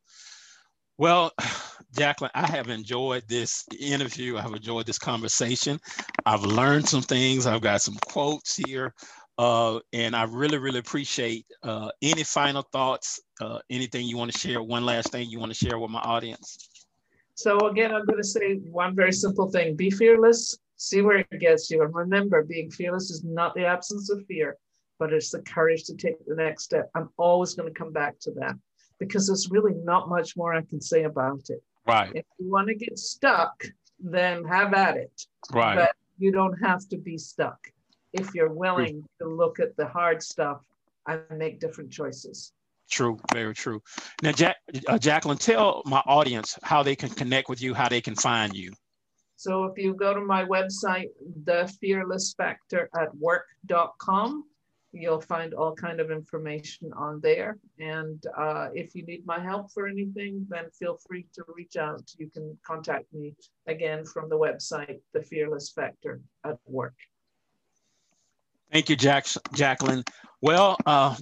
Well, 0.97 1.31
Jacqueline, 1.97 2.31
I 2.33 2.47
have 2.47 2.69
enjoyed 2.69 3.23
this 3.27 3.65
interview. 3.77 4.37
I've 4.37 4.53
enjoyed 4.53 4.85
this 4.85 4.99
conversation. 4.99 5.79
I've 6.25 6.43
learned 6.43 6.87
some 6.87 7.01
things. 7.01 7.45
I've 7.45 7.61
got 7.61 7.81
some 7.81 7.97
quotes 8.05 8.55
here. 8.55 8.93
Uh, 9.37 9.79
and 9.93 10.15
I 10.15 10.23
really, 10.23 10.57
really 10.57 10.79
appreciate 10.79 11.45
uh, 11.63 11.89
any 12.01 12.23
final 12.23 12.61
thoughts, 12.61 13.19
uh, 13.39 13.59
anything 13.69 14.05
you 14.05 14.17
want 14.17 14.31
to 14.31 14.37
share, 14.37 14.61
one 14.61 14.85
last 14.85 15.11
thing 15.11 15.29
you 15.29 15.39
want 15.39 15.51
to 15.51 15.57
share 15.65 15.79
with 15.79 15.89
my 15.89 16.01
audience. 16.01 16.69
So 17.35 17.57
again, 17.67 17.93
I'm 17.93 18.05
going 18.05 18.19
to 18.19 18.27
say 18.27 18.55
one 18.57 18.95
very 18.95 19.11
simple 19.11 19.49
thing, 19.49 19.75
be 19.75 19.89
fearless, 19.89 20.59
see 20.75 21.01
where 21.01 21.17
it 21.17 21.39
gets 21.39 21.71
you. 21.71 21.81
And 21.81 21.93
remember, 21.93 22.43
being 22.43 22.69
fearless 22.69 23.09
is 23.09 23.23
not 23.23 23.55
the 23.55 23.65
absence 23.65 24.11
of 24.11 24.23
fear, 24.27 24.57
but 24.99 25.11
it's 25.11 25.31
the 25.31 25.41
courage 25.41 25.85
to 25.85 25.95
take 25.95 26.23
the 26.27 26.35
next 26.35 26.65
step. 26.65 26.91
I'm 26.93 27.09
always 27.17 27.55
going 27.55 27.73
to 27.73 27.77
come 27.77 27.91
back 27.91 28.19
to 28.21 28.31
that 28.31 28.55
because 28.99 29.25
there's 29.27 29.49
really 29.49 29.73
not 29.83 30.09
much 30.09 30.37
more 30.37 30.53
I 30.53 30.61
can 30.61 30.81
say 30.81 31.03
about 31.03 31.49
it. 31.49 31.63
Right. 31.87 32.11
If 32.13 32.25
you 32.37 32.51
want 32.51 32.67
to 32.67 32.75
get 32.75 32.99
stuck, 32.99 33.63
then 33.99 34.43
have 34.43 34.73
at 34.73 34.97
it. 34.97 35.25
Right. 35.51 35.75
But 35.77 35.95
you 36.19 36.31
don't 36.31 36.57
have 36.61 36.87
to 36.89 36.97
be 36.97 37.17
stuck 37.17 37.71
if 38.13 38.33
you're 38.33 38.53
willing 38.53 39.03
to 39.19 39.27
look 39.27 39.59
at 39.59 39.75
the 39.77 39.85
hard 39.85 40.21
stuff 40.21 40.61
and 41.07 41.21
make 41.31 41.59
different 41.59 41.91
choices. 41.91 42.53
True, 42.89 43.17
very 43.33 43.53
true. 43.53 43.81
Now, 44.21 44.33
Jack, 44.33 44.57
uh, 44.87 44.97
Jacqueline, 44.97 45.37
tell 45.37 45.81
my 45.85 46.03
audience 46.05 46.59
how 46.61 46.83
they 46.83 46.95
can 46.95 47.09
connect 47.09 47.47
with 47.47 47.61
you, 47.61 47.73
how 47.73 47.87
they 47.87 48.01
can 48.01 48.15
find 48.15 48.53
you. 48.53 48.73
So 49.37 49.63
if 49.63 49.77
you 49.77 49.93
go 49.95 50.13
to 50.13 50.21
my 50.21 50.43
website, 50.43 51.07
thefearlessfactor 51.45 52.87
at 52.95 53.15
work.com, 53.17 54.43
you'll 54.91 55.21
find 55.21 55.53
all 55.53 55.73
kind 55.73 55.99
of 55.99 56.11
information 56.11 56.91
on 56.93 57.21
there. 57.21 57.57
And 57.79 58.23
uh, 58.37 58.69
if 58.73 58.93
you 58.93 59.03
need 59.05 59.25
my 59.25 59.39
help 59.39 59.71
for 59.71 59.87
anything, 59.87 60.45
then 60.49 60.65
feel 60.77 60.97
free 61.07 61.25
to 61.33 61.43
reach 61.55 61.77
out. 61.77 62.03
You 62.17 62.29
can 62.29 62.57
contact 62.67 63.05
me 63.13 63.33
again 63.67 64.05
from 64.05 64.29
the 64.29 64.37
website, 64.37 64.99
The 65.13 65.23
Fearless 65.23 65.71
Factor 65.71 66.21
at 66.45 66.59
Work. 66.65 66.95
Thank 68.71 68.89
you, 68.89 68.95
Jack, 68.95 69.25
Jacqueline. 69.53 70.03
Well, 70.41 70.77
uh, 70.85 71.15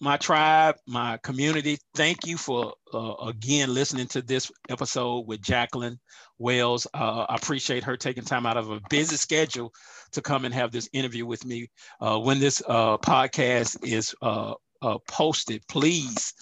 my 0.00 0.16
tribe, 0.16 0.76
my 0.86 1.18
community, 1.22 1.78
thank 1.94 2.26
you 2.26 2.38
for 2.38 2.72
uh, 2.94 3.14
again 3.26 3.72
listening 3.72 4.06
to 4.08 4.22
this 4.22 4.50
episode 4.70 5.26
with 5.26 5.42
Jacqueline 5.42 6.00
Wells. 6.38 6.86
Uh, 6.94 7.26
I 7.28 7.36
appreciate 7.36 7.84
her 7.84 7.96
taking 7.96 8.24
time 8.24 8.46
out 8.46 8.56
of 8.56 8.70
a 8.70 8.80
busy 8.88 9.16
schedule 9.16 9.70
to 10.12 10.22
come 10.22 10.44
and 10.46 10.54
have 10.54 10.72
this 10.72 10.88
interview 10.94 11.26
with 11.26 11.44
me. 11.44 11.68
Uh, 12.00 12.18
when 12.18 12.40
this 12.40 12.62
uh, 12.66 12.96
podcast 12.98 13.84
is 13.84 14.14
uh, 14.22 14.54
uh, 14.80 14.98
posted, 15.06 15.62
please 15.68 16.32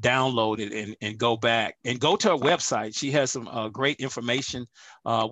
download 0.00 0.60
it 0.60 0.72
and, 0.72 0.94
and 1.00 1.18
go 1.18 1.36
back 1.36 1.76
and 1.86 1.98
go 1.98 2.14
to 2.14 2.28
her 2.28 2.36
website. 2.36 2.94
She 2.96 3.10
has 3.12 3.32
some 3.32 3.48
great 3.72 3.98
information. 4.00 4.66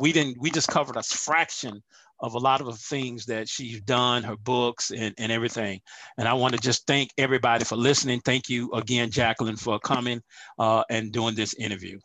we 0.00 0.12
didn't, 0.12 0.38
we 0.40 0.50
just 0.50 0.68
covered 0.68 0.96
a 0.96 1.02
fraction 1.02 1.82
of 2.20 2.34
a 2.34 2.38
lot 2.38 2.60
of 2.60 2.66
the 2.66 2.72
things 2.72 3.26
that 3.26 3.48
she's 3.48 3.80
done, 3.82 4.22
her 4.22 4.36
books 4.36 4.90
and, 4.90 5.14
and 5.18 5.30
everything. 5.30 5.80
And 6.18 6.26
I 6.28 6.34
want 6.34 6.54
to 6.54 6.60
just 6.60 6.86
thank 6.86 7.10
everybody 7.18 7.64
for 7.64 7.76
listening. 7.76 8.20
Thank 8.20 8.48
you 8.48 8.72
again, 8.72 9.10
Jacqueline, 9.10 9.56
for 9.56 9.78
coming 9.78 10.22
uh, 10.58 10.84
and 10.90 11.12
doing 11.12 11.34
this 11.34 11.54
interview. 11.54 11.98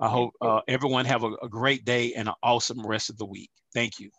I 0.00 0.08
hope 0.08 0.32
uh, 0.40 0.60
everyone 0.68 1.04
have 1.06 1.24
a, 1.24 1.32
a 1.42 1.48
great 1.48 1.84
day 1.84 2.12
and 2.14 2.28
an 2.28 2.34
awesome 2.42 2.86
rest 2.86 3.10
of 3.10 3.18
the 3.18 3.26
week. 3.26 3.50
Thank 3.74 3.98
you. 3.98 4.10